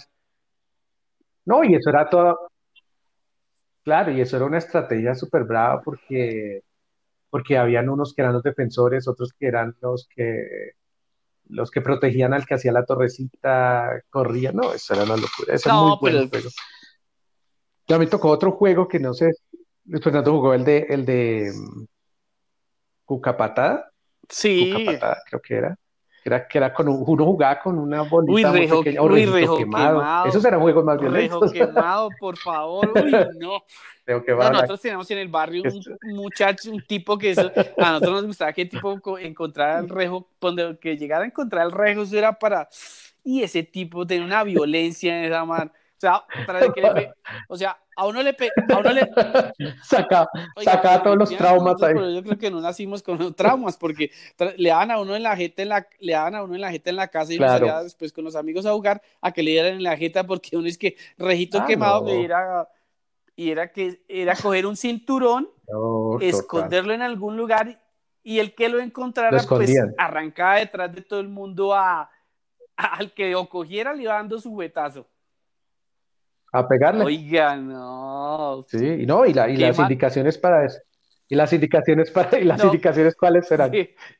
No, 1.46 1.64
y 1.64 1.74
eso 1.74 1.88
era 1.88 2.08
todo, 2.10 2.50
claro, 3.84 4.10
y 4.10 4.20
eso 4.20 4.36
era 4.36 4.44
una 4.44 4.58
estrategia 4.58 5.14
súper 5.14 5.44
brava 5.44 5.80
porque 5.82 6.62
porque 7.30 7.56
habían 7.56 7.88
unos 7.88 8.14
que 8.14 8.22
eran 8.22 8.34
los 8.34 8.42
defensores, 8.42 9.08
otros 9.08 9.32
que 9.38 9.46
eran 9.46 9.76
los 9.80 10.08
que 10.14 10.72
los 11.46 11.70
que 11.70 11.80
protegían 11.80 12.32
al 12.32 12.46
que 12.46 12.54
hacía 12.54 12.70
la 12.70 12.84
torrecita, 12.84 14.02
corría, 14.08 14.52
no, 14.52 14.72
eso 14.72 14.94
era 14.94 15.02
una 15.02 15.16
locura, 15.16 15.54
eso 15.54 15.68
no, 15.68 15.94
es 15.94 16.00
muy 16.02 16.12
bueno 16.12 16.28
pero... 16.30 16.48
Ya 17.88 17.98
me 17.98 18.06
tocó 18.06 18.28
otro 18.28 18.52
juego 18.52 18.86
que 18.86 19.00
no 19.00 19.12
sé, 19.14 19.32
Fernando 20.00 20.32
jugó 20.32 20.54
el 20.54 20.64
de 20.64 20.86
el 20.88 21.04
de 21.04 21.52
um, 21.52 21.86
Cucapatada. 23.04 23.90
Sí. 24.28 24.72
Cucapatada, 24.72 25.22
creo 25.28 25.40
que 25.42 25.54
era. 25.54 25.76
Era, 26.24 26.46
que 26.46 26.58
era 26.58 26.72
con 26.72 26.86
uno 26.88 27.24
jugaba 27.24 27.58
con 27.60 27.78
una 27.78 28.02
bolita 28.02 28.50
muy 28.50 28.66
pequeña, 28.66 29.02
uy, 29.02 29.24
rejo 29.24 29.56
quemado. 29.56 30.26
Esos 30.26 30.44
eran 30.44 30.60
juegos 30.60 30.84
más 30.84 31.00
violentos. 31.00 31.52
Rejo 31.52 31.52
quemado, 31.72 32.10
por 32.18 32.36
favor, 32.36 32.92
uy, 32.94 33.10
no. 33.38 33.64
que 34.04 34.34
nosotros 34.34 34.80
teníamos 34.80 35.10
en 35.10 35.18
el 35.18 35.28
barrio 35.28 35.62
un 35.64 36.16
muchacho, 36.16 36.70
un 36.70 36.82
tipo 36.82 37.16
que 37.16 37.30
eso, 37.30 37.50
a 37.78 37.92
nosotros 37.92 38.12
nos 38.12 38.26
gustaba 38.26 38.52
que 38.52 38.66
tipo 38.66 39.00
encontrar 39.18 39.82
el 39.82 39.88
rejo, 39.88 40.28
donde 40.40 40.78
que 40.78 40.96
llegara 40.96 41.24
a 41.24 41.26
encontrar 41.26 41.64
el 41.64 41.72
rejo, 41.72 42.02
eso 42.02 42.18
era 42.18 42.38
para, 42.38 42.68
y 43.24 43.42
ese 43.42 43.62
tipo 43.62 44.06
tenía 44.06 44.26
una 44.26 44.44
violencia 44.44 45.18
en 45.18 45.24
esa 45.24 45.44
mano. 45.44 45.70
O 45.72 46.00
sea, 46.00 46.24
para 46.46 46.72
que 46.72 46.80
le 46.80 47.12
o 47.48 47.56
sea, 47.56 47.78
a 48.00 48.06
uno 48.06 48.22
le, 48.22 48.30
a 48.30 48.78
uno 48.78 48.92
le... 48.92 49.10
saca, 49.82 50.26
saca 50.64 51.02
todos 51.02 51.18
los 51.18 51.36
traumas 51.36 51.82
ahí. 51.82 51.92
Pero 51.92 52.10
yo 52.10 52.22
creo 52.22 52.38
que 52.38 52.50
no 52.50 52.60
nacimos 52.62 53.02
con 53.02 53.34
traumas 53.34 53.76
porque 53.76 54.10
le 54.56 54.70
daban 54.70 54.90
a 54.90 54.98
uno 54.98 55.14
en 55.14 55.22
la 55.22 55.36
jeta 55.36 55.62
en 55.62 55.68
la, 55.68 55.86
le 55.98 56.12
daban 56.12 56.34
a 56.34 56.42
uno 56.42 56.54
en 56.54 56.62
la 56.62 56.70
jeta 56.70 56.88
en 56.88 56.96
la 56.96 57.08
casa 57.08 57.34
y 57.34 57.36
uno 57.36 57.48
salía 57.48 57.82
después 57.82 58.10
con 58.12 58.24
los 58.24 58.36
amigos 58.36 58.64
a 58.64 58.72
jugar 58.72 59.02
a 59.20 59.32
que 59.32 59.42
le 59.42 59.50
dieran 59.50 59.74
en 59.74 59.82
la 59.82 59.98
jeta 59.98 60.26
porque 60.26 60.56
uno 60.56 60.66
es 60.66 60.78
que 60.78 60.96
rejito 61.18 61.58
ah, 61.58 61.66
quemado 61.66 62.06
que 62.06 62.24
era 62.24 62.68
y 63.36 63.50
era 63.50 63.70
que 63.70 64.00
era 64.08 64.34
coger 64.34 64.64
un 64.64 64.76
cinturón, 64.76 65.50
esconderlo 66.22 66.94
en 66.94 67.02
algún 67.02 67.36
lugar 67.36 67.82
y 68.22 68.38
el 68.38 68.54
que 68.54 68.70
lo 68.70 68.80
encontrara 68.80 69.42
pues 69.46 69.72
arrancaba 69.98 70.56
detrás 70.56 70.94
de 70.94 71.02
todo 71.02 71.20
el 71.20 71.28
mundo 71.28 71.74
a, 71.74 72.10
al 72.76 73.12
que 73.12 73.30
lo 73.30 73.46
cogiera 73.50 73.92
le 73.92 74.04
iba 74.04 74.14
dando 74.14 74.38
su 74.40 74.52
huetazo. 74.52 75.06
A 76.52 76.66
pegarle. 76.66 77.04
Oiga, 77.04 77.56
no. 77.56 78.64
Sí, 78.68 78.84
y 79.02 79.06
no, 79.06 79.24
y, 79.24 79.32
la, 79.32 79.48
y 79.48 79.56
las 79.56 79.78
indicaciones 79.78 80.36
para 80.36 80.66
eso. 80.66 80.78
Y 81.28 81.36
las 81.36 81.52
indicaciones 81.52 82.10
para, 82.12 82.38
y 82.40 82.44
las 82.44 82.62
indicaciones 82.64 83.14
cuáles 83.14 83.46
serán. 83.46 83.70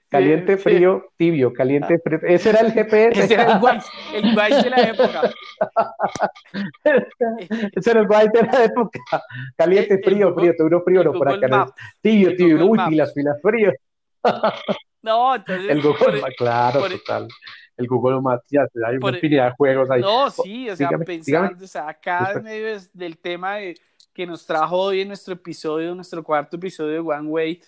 caliente, 0.09 0.57
frío, 0.57 1.11
tibio, 1.17 1.53
caliente, 1.53 1.99
frío. 1.99 2.21
Ese 2.23 2.51
era 2.51 2.61
el 2.61 2.73
GPS. 2.73 3.25
Ese 3.25 3.35
era 3.35 3.53
el 3.55 3.59
guay, 3.59 3.79
el 4.15 4.35
guay 4.35 4.63
de 4.63 4.71
la 4.71 4.83
época. 4.83 5.31
Ese 7.77 7.91
era 7.91 8.01
el 8.01 8.07
guay 8.07 8.29
de 8.33 8.43
la 8.43 8.65
época. 8.65 9.01
Caliente, 9.57 10.01
frío, 10.03 10.33
frío, 10.35 10.55
duro, 10.57 10.83
frío, 10.85 11.03
no, 11.03 11.13
por 11.13 11.29
acá. 11.31 11.67
Tibio, 12.01 12.37
tibio, 12.37 12.65
uy, 12.65 12.79
pilas, 12.89 13.13
pilas, 13.13 13.39
frío. 13.43 13.73
No, 15.03 15.35
entonces. 15.35 15.69
El 15.69 15.83
Google, 15.83 16.23
claro, 16.37 16.89
total 16.89 17.27
el 17.77 17.87
Google 17.87 18.21
Maps, 18.21 18.45
hay 18.87 18.97
una 18.97 19.11
infinidad 19.11 19.47
de 19.47 19.51
juegos 19.53 19.91
ahí. 19.91 20.01
No, 20.01 20.31
sí, 20.31 20.69
o 20.69 20.77
sea, 20.77 20.91
pensando, 20.91 21.65
o 21.65 21.69
sea, 21.69 21.89
acá 21.89 22.33
en 22.35 22.43
medio 22.43 22.79
del 22.93 23.19
tema 23.19 23.57
de, 23.57 23.77
que 24.13 24.27
nos 24.27 24.45
trajo 24.45 24.77
hoy 24.77 25.01
en 25.01 25.09
nuestro 25.09 25.35
episodio, 25.35 25.95
nuestro 25.95 26.23
cuarto 26.23 26.57
episodio 26.57 26.93
de 26.93 26.99
One 27.01 27.29
Way, 27.29 27.63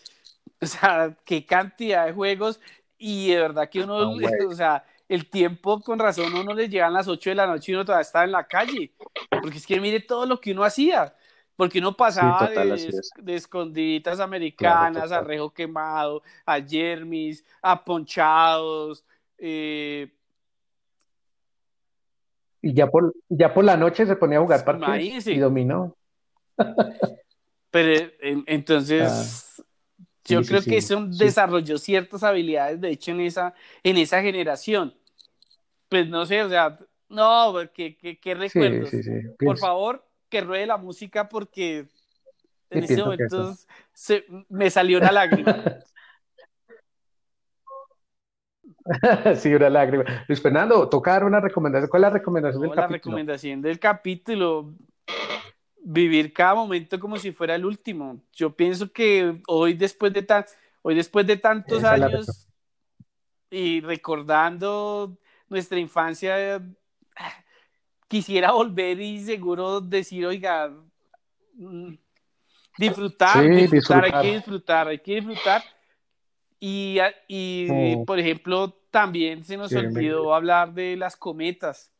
o 0.60 0.66
sea, 0.66 1.16
qué 1.24 1.44
cantidad 1.44 2.06
de 2.06 2.12
juegos 2.12 2.60
y 2.98 3.30
de 3.30 3.40
verdad 3.40 3.68
que 3.68 3.82
uno, 3.82 4.12
o 4.48 4.54
sea, 4.54 4.84
el 5.08 5.28
tiempo 5.28 5.80
con 5.80 5.98
razón 5.98 6.32
uno 6.34 6.54
le 6.54 6.68
llegan 6.68 6.92
las 6.92 7.08
8 7.08 7.30
de 7.30 7.36
la 7.36 7.46
noche 7.46 7.72
y 7.72 7.74
uno 7.74 7.84
todavía 7.84 8.02
está 8.02 8.24
en 8.24 8.32
la 8.32 8.46
calle, 8.46 8.92
porque 9.28 9.58
es 9.58 9.66
que 9.66 9.80
mire 9.80 10.00
todo 10.00 10.24
lo 10.26 10.40
que 10.40 10.52
uno 10.52 10.64
hacía, 10.64 11.14
porque 11.56 11.80
uno 11.80 11.96
pasaba 11.96 12.48
de, 12.48 13.34
escondiditas 13.34 14.20
americanas 14.20 15.12
a 15.12 15.20
rejo 15.20 15.50
quemado, 15.52 16.22
a 16.46 16.60
Jermis, 16.60 17.44
a 17.60 17.84
ponchados, 17.84 19.04
eh, 19.44 20.08
Y 22.62 22.74
ya 22.74 22.86
por, 22.86 23.12
ya 23.28 23.52
por 23.52 23.64
la 23.64 23.76
noche 23.76 24.06
se 24.06 24.14
ponía 24.14 24.38
a 24.38 24.42
jugar 24.42 24.64
partidos 24.64 25.26
y 25.26 25.36
dominó. 25.36 25.96
Pero 27.72 28.12
entonces, 28.20 29.58
ah, 29.58 29.62
yo 30.26 30.42
creo 30.42 30.62
que 30.62 30.76
eso 30.76 31.04
desarrolló 31.06 31.76
ciertas 31.76 32.22
habilidades, 32.22 32.80
de 32.80 32.90
hecho, 32.90 33.10
en 33.10 33.22
esa, 33.22 33.52
en 33.82 33.96
esa 33.96 34.22
generación. 34.22 34.94
Pues 35.88 36.08
no 36.08 36.24
sé, 36.24 36.42
o 36.44 36.48
sea, 36.48 36.78
no, 37.08 37.52
qué, 37.74 37.96
qué, 37.96 38.20
qué 38.20 38.34
recuerdos. 38.34 38.90
Por 39.40 39.58
favor, 39.58 40.06
que 40.28 40.40
ruede 40.40 40.66
la 40.66 40.76
música 40.76 41.28
porque 41.28 41.88
en 42.70 42.84
ese 42.84 43.02
momento 43.02 43.56
se, 43.92 44.24
me 44.48 44.70
salió 44.70 44.98
una 44.98 45.10
lágrima. 45.10 45.64
sí, 49.36 49.54
una 49.54 49.70
lágrima. 49.70 50.04
Luis 50.26 50.40
Fernando, 50.40 50.88
tocar 50.88 51.24
una 51.24 51.40
recomendación. 51.40 51.88
¿Cuál 51.88 52.04
es 52.04 52.08
la 52.08 52.18
recomendación 52.18 52.62
del 52.62 52.70
capítulo? 52.70 52.88
La 52.88 52.96
recomendación 52.96 53.62
del 53.62 53.78
capítulo. 53.78 54.74
Vivir 55.84 56.32
cada 56.32 56.54
momento 56.54 56.98
como 57.00 57.16
si 57.16 57.32
fuera 57.32 57.54
el 57.54 57.64
último. 57.64 58.20
Yo 58.32 58.54
pienso 58.54 58.92
que 58.92 59.40
hoy, 59.48 59.74
después 59.74 60.12
de, 60.12 60.22
tan, 60.22 60.44
hoy 60.82 60.94
después 60.94 61.26
de 61.26 61.36
tantos 61.36 61.82
años 61.82 62.48
y 63.50 63.80
recordando 63.80 65.16
nuestra 65.48 65.78
infancia, 65.78 66.62
quisiera 68.08 68.52
volver 68.52 69.00
y 69.00 69.20
seguro 69.24 69.80
decir, 69.80 70.24
oiga, 70.24 70.72
mm, 71.54 71.94
disfrutar, 72.78 73.44
disfrutar, 73.48 74.04
hay 74.04 74.22
que 74.22 74.34
disfrutar, 74.34 74.88
hay 74.88 74.98
que 74.98 75.14
disfrutar 75.16 75.62
y, 76.64 77.00
y 77.26 77.96
por 78.04 78.20
ejemplo, 78.20 78.72
también 78.92 79.42
se 79.42 79.56
nos 79.56 79.74
olvidó 79.74 80.32
hablar 80.32 80.72
de 80.72 80.96
las 80.96 81.16
cometas. 81.16 81.92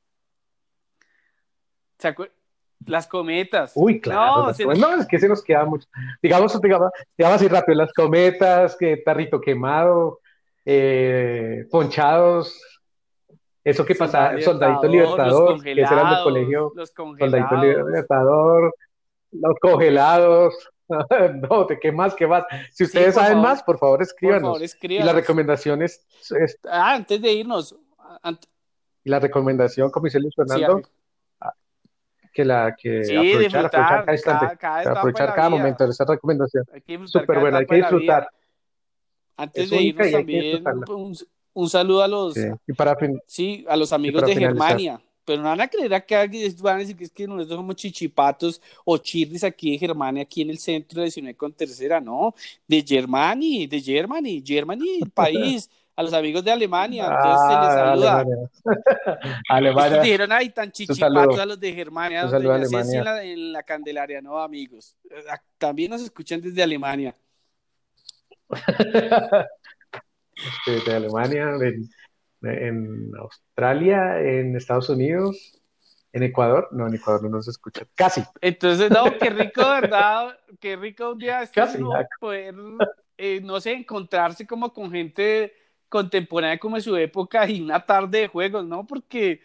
Las 2.86 3.08
cometas. 3.08 3.72
Uy, 3.74 4.00
claro. 4.00 4.52
No, 4.76 4.94
es 4.94 5.06
que 5.08 5.18
se 5.18 5.28
nos 5.28 5.42
queda 5.42 5.64
mucho. 5.64 5.88
Digamos, 6.22 6.60
digamos, 6.60 6.92
digamos 7.18 7.36
así 7.36 7.48
rápido, 7.48 7.78
las 7.78 7.92
cometas, 7.92 8.76
que 8.76 8.98
tarrito 8.98 9.40
quemado, 9.40 10.20
eh, 10.64 11.66
ponchados, 11.68 12.62
eso 13.64 13.84
que 13.84 13.96
pasa, 13.96 14.40
soldadito 14.42 14.86
libertador, 14.86 15.60
que 15.60 15.72
eran 15.72 16.14
del 16.14 16.22
colegio, 16.22 16.72
los 16.76 16.90
soldadito 16.90 17.56
libertador, 17.56 18.72
los 19.32 19.56
congelados, 19.60 20.54
no, 21.50 21.64
¿de 21.64 21.78
qué 21.78 21.92
más? 21.92 22.14
¿Qué 22.14 22.26
más? 22.26 22.44
Si 22.70 22.84
ustedes 22.84 23.14
saben 23.14 23.38
más, 23.38 23.62
por 23.62 23.78
favor, 23.78 24.02
escríbanos. 24.02 24.60
Y 24.82 24.98
la 24.98 25.12
recomendación 25.12 25.82
es, 25.82 26.04
Ah, 26.68 26.94
antes 26.94 27.20
de 27.20 27.32
irnos. 27.32 27.76
Y 29.04 29.10
la 29.10 29.18
recomendación, 29.18 29.90
como 29.90 30.04
dice 30.04 30.20
Luis 30.20 30.34
Fernando, 30.34 30.82
ah, 31.40 31.54
que 32.32 32.44
la 32.44 32.76
que 32.76 33.00
aprovechar, 33.00 33.66
aprovechar 33.66 34.04
cada 34.04 34.12
instante, 34.12 34.56
cada, 34.58 34.92
aprovechar 34.92 35.34
cada 35.34 35.48
momento 35.48 35.84
de 35.84 35.90
esa 35.90 36.04
recomendación. 36.04 36.64
Súper 37.06 37.40
buena, 37.40 37.58
hay 37.58 37.66
que 37.66 37.76
disfrutar. 37.76 38.28
Antes 39.36 39.70
de 39.70 39.82
irnos 39.82 40.10
también, 40.10 40.64
un, 41.54 41.68
saludo 41.68 42.02
a 42.02 42.08
los, 42.08 42.36
y 42.36 42.72
para 42.74 42.96
sí, 43.26 43.64
a 43.68 43.76
los 43.76 43.92
amigos 43.92 44.24
de 44.24 44.36
Germania 44.36 45.00
pero 45.24 45.42
no 45.42 45.48
van 45.48 45.60
a 45.60 45.68
creer 45.68 45.94
acá 45.94 46.28
que 46.28 46.54
van 46.60 46.76
a 46.76 46.78
decir 46.80 46.96
que 46.96 47.04
es 47.04 47.12
que 47.12 47.26
nosotros 47.26 47.56
somos 47.56 47.76
chichipatos 47.76 48.60
o 48.84 48.98
chirris 48.98 49.44
aquí 49.44 49.72
de 49.72 49.78
Germania, 49.78 50.22
aquí 50.22 50.42
en 50.42 50.50
el 50.50 50.58
centro 50.58 51.00
de 51.00 51.06
19 51.06 51.36
con 51.36 51.52
tercera, 51.52 52.00
no, 52.00 52.34
de 52.66 52.84
Germany, 52.86 53.66
de 53.66 53.80
Germany, 53.80 54.42
Germany, 54.44 54.98
el 55.02 55.10
país, 55.14 55.70
a 55.94 56.02
los 56.02 56.12
amigos 56.14 56.42
de 56.42 56.50
Alemania, 56.50 57.04
entonces 57.04 57.40
se 57.42 57.48
les 57.48 57.58
ah, 57.58 57.74
saluda. 57.74 58.24
Alemania. 59.48 60.00
dijeron, 60.02 60.32
ay, 60.32 60.48
tan 60.50 60.72
chichipatos 60.72 61.38
a 61.38 61.46
los 61.46 61.60
de 61.60 61.72
Germania, 61.72 62.22
en, 62.22 63.04
la, 63.04 63.22
en 63.22 63.52
la 63.52 63.62
Candelaria, 63.62 64.22
no, 64.22 64.38
amigos, 64.38 64.96
también 65.58 65.90
nos 65.90 66.02
escuchan 66.02 66.40
desde 66.40 66.62
Alemania. 66.62 67.14
Este, 70.34 70.90
de 70.90 70.96
Alemania, 70.96 71.46
de 71.58 71.86
en 72.42 73.10
Australia, 73.18 74.20
en 74.20 74.56
Estados 74.56 74.88
Unidos, 74.88 75.60
en 76.12 76.22
Ecuador. 76.22 76.68
No, 76.72 76.86
en 76.86 76.94
Ecuador 76.94 77.22
no 77.24 77.30
nos 77.30 77.48
escucha. 77.48 77.86
Casi. 77.94 78.22
Entonces, 78.40 78.90
no, 78.90 79.04
qué 79.18 79.30
rico, 79.30 79.60
¿verdad? 79.80 80.38
Qué 80.60 80.76
rico 80.76 81.12
un 81.12 81.18
día 81.18 81.48
Casi, 81.52 81.78
poder, 82.20 82.54
eh, 83.16 83.40
no 83.42 83.60
sé, 83.60 83.72
encontrarse 83.72 84.46
como 84.46 84.72
con 84.72 84.90
gente 84.90 85.52
contemporánea 85.88 86.58
como 86.58 86.76
en 86.76 86.82
su 86.82 86.96
época 86.96 87.46
y 87.48 87.60
una 87.60 87.84
tarde 87.84 88.20
de 88.20 88.28
juegos, 88.28 88.64
¿no? 88.64 88.86
Porque 88.86 89.40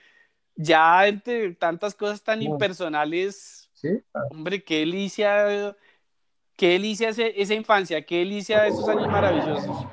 ya 0.55 1.05
entre 1.07 1.53
tantas 1.55 1.93
cosas 1.93 2.23
tan 2.23 2.41
impersonales, 2.41 3.69
¿Sí? 3.73 3.89
hombre, 4.31 4.63
qué 4.63 4.79
delicia, 4.79 5.75
qué 6.55 6.69
delicia 6.69 7.09
esa 7.09 7.53
infancia, 7.53 8.03
qué 8.05 8.19
delicia 8.19 8.65
esos 8.65 8.87
años 8.87 9.07
maravillosos 9.07 9.87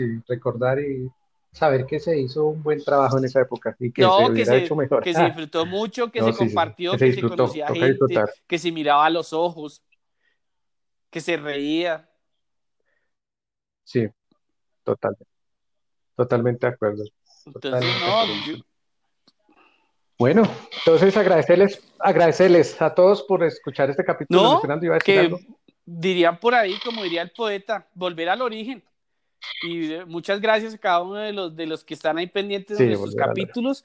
sí, 0.00 0.22
recordar 0.26 0.80
y 0.80 1.10
saber 1.52 1.84
que 1.86 1.98
se 1.98 2.18
hizo 2.18 2.46
un 2.46 2.62
buen 2.62 2.82
trabajo 2.82 3.18
en 3.18 3.24
esa 3.24 3.40
época 3.40 3.76
y 3.78 3.92
que 3.92 4.02
se 4.02 4.08
hubiera 4.08 4.56
hecho 4.56 4.76
mejor. 4.76 5.02
Que 5.02 5.14
se 5.14 5.24
disfrutó 5.24 5.66
mucho, 5.66 6.10
que 6.10 6.22
se 6.22 6.32
compartió, 6.32 6.92
que, 6.96 7.12
se, 7.12 7.22
conocía 7.22 7.68
gente, 7.68 8.24
que 8.46 8.58
se 8.58 8.72
miraba 8.72 9.06
a 9.06 9.10
los 9.10 9.32
ojos, 9.32 9.82
que 11.10 11.20
se 11.20 11.36
reía. 11.36 12.08
Sí, 13.84 14.08
totalmente. 14.84 15.26
Totalmente 16.14 16.66
de 16.66 16.72
acuerdo. 16.74 17.04
Entonces, 17.46 17.94
no, 18.00 18.64
Bueno, 20.18 20.42
entonces 20.78 21.16
agradecerles, 21.16 21.82
agradecerles 21.98 22.80
a 22.82 22.94
todos 22.94 23.22
por 23.22 23.42
escuchar 23.42 23.88
este 23.88 24.04
capítulo. 24.04 24.60
No, 24.60 24.60
que 25.02 25.34
dirían 25.86 26.38
por 26.38 26.54
ahí, 26.54 26.78
como 26.84 27.02
diría 27.02 27.22
el 27.22 27.30
poeta, 27.30 27.88
volver 27.94 28.28
al 28.28 28.42
origen. 28.42 28.84
Y 29.62 29.92
eh, 29.92 30.04
muchas 30.04 30.40
gracias 30.40 30.74
a 30.74 30.78
cada 30.78 31.02
uno 31.02 31.16
de 31.16 31.32
los, 31.32 31.54
de 31.54 31.66
los 31.66 31.84
que 31.84 31.94
están 31.94 32.18
ahí 32.18 32.26
pendientes 32.26 32.78
de 32.78 32.86
nuestros 32.86 33.14
capítulos. 33.14 33.84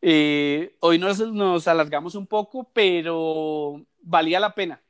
Eh, 0.00 0.74
hoy 0.80 0.98
nos, 0.98 1.20
nos 1.20 1.68
alargamos 1.68 2.14
un 2.14 2.26
poco, 2.26 2.68
pero 2.72 3.80
valía 4.00 4.40
la 4.40 4.54
pena. 4.54 4.82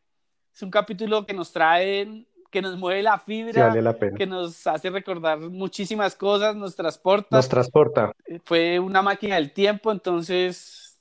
Es 0.55 0.63
un 0.63 0.71
capítulo 0.71 1.27
que 1.27 1.35
nos 1.35 1.53
trae, 1.53 2.27
que 2.51 2.63
nos 2.63 2.79
mueve 2.79 3.03
la 3.03 3.19
fibra, 3.19 3.75
que 4.17 4.27
nos 4.27 4.67
hace 4.67 4.91
recordar 4.91 5.39
muchísimas 5.39 6.15
cosas, 6.15 6.57
nos 6.57 6.75
transporta. 6.75 7.37
Nos 7.37 7.49
transporta. 7.49 8.13
Eh, 8.27 8.41
fue 8.45 8.79
una 8.79 9.03
máquina 9.03 9.37
del 9.37 9.53
tiempo, 9.53 9.93
entonces, 9.93 10.99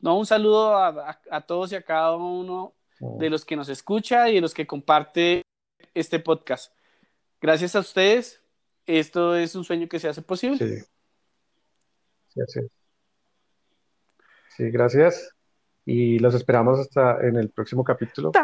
no, 0.00 0.18
un 0.18 0.26
saludo 0.26 0.76
a, 0.76 1.20
a 1.30 1.40
todos 1.42 1.72
y 1.72 1.76
a 1.76 1.82
cada 1.82 2.16
uno 2.16 2.74
oh. 3.00 3.18
de 3.18 3.30
los 3.30 3.44
que 3.44 3.56
nos 3.56 3.68
escucha 3.68 4.28
y 4.28 4.36
de 4.36 4.40
los 4.40 4.54
que 4.54 4.66
comparte 4.66 5.42
este 5.94 6.18
podcast. 6.18 6.72
Gracias 7.40 7.74
a 7.74 7.80
ustedes 7.80 8.41
esto 8.86 9.36
es 9.36 9.54
un 9.54 9.64
sueño 9.64 9.88
que 9.88 9.98
se 9.98 10.08
hace 10.08 10.22
posible. 10.22 10.58
Sí. 10.58 10.84
Sí, 12.28 12.40
así 12.40 12.60
Sí, 14.56 14.70
gracias. 14.70 15.34
Y 15.84 16.18
los 16.18 16.34
esperamos 16.34 16.78
hasta 16.78 17.20
en 17.26 17.36
el 17.36 17.50
próximo 17.50 17.82
capítulo 17.82 18.30
de 18.30 18.40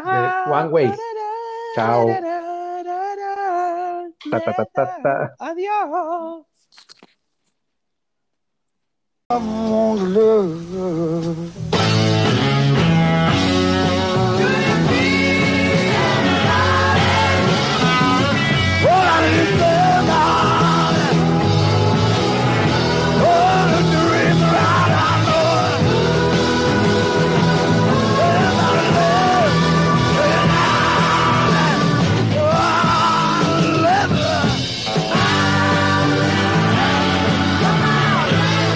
One 0.50 0.68
Way. 0.68 0.92
Chao. 1.74 2.08
Adiós. 5.38 6.46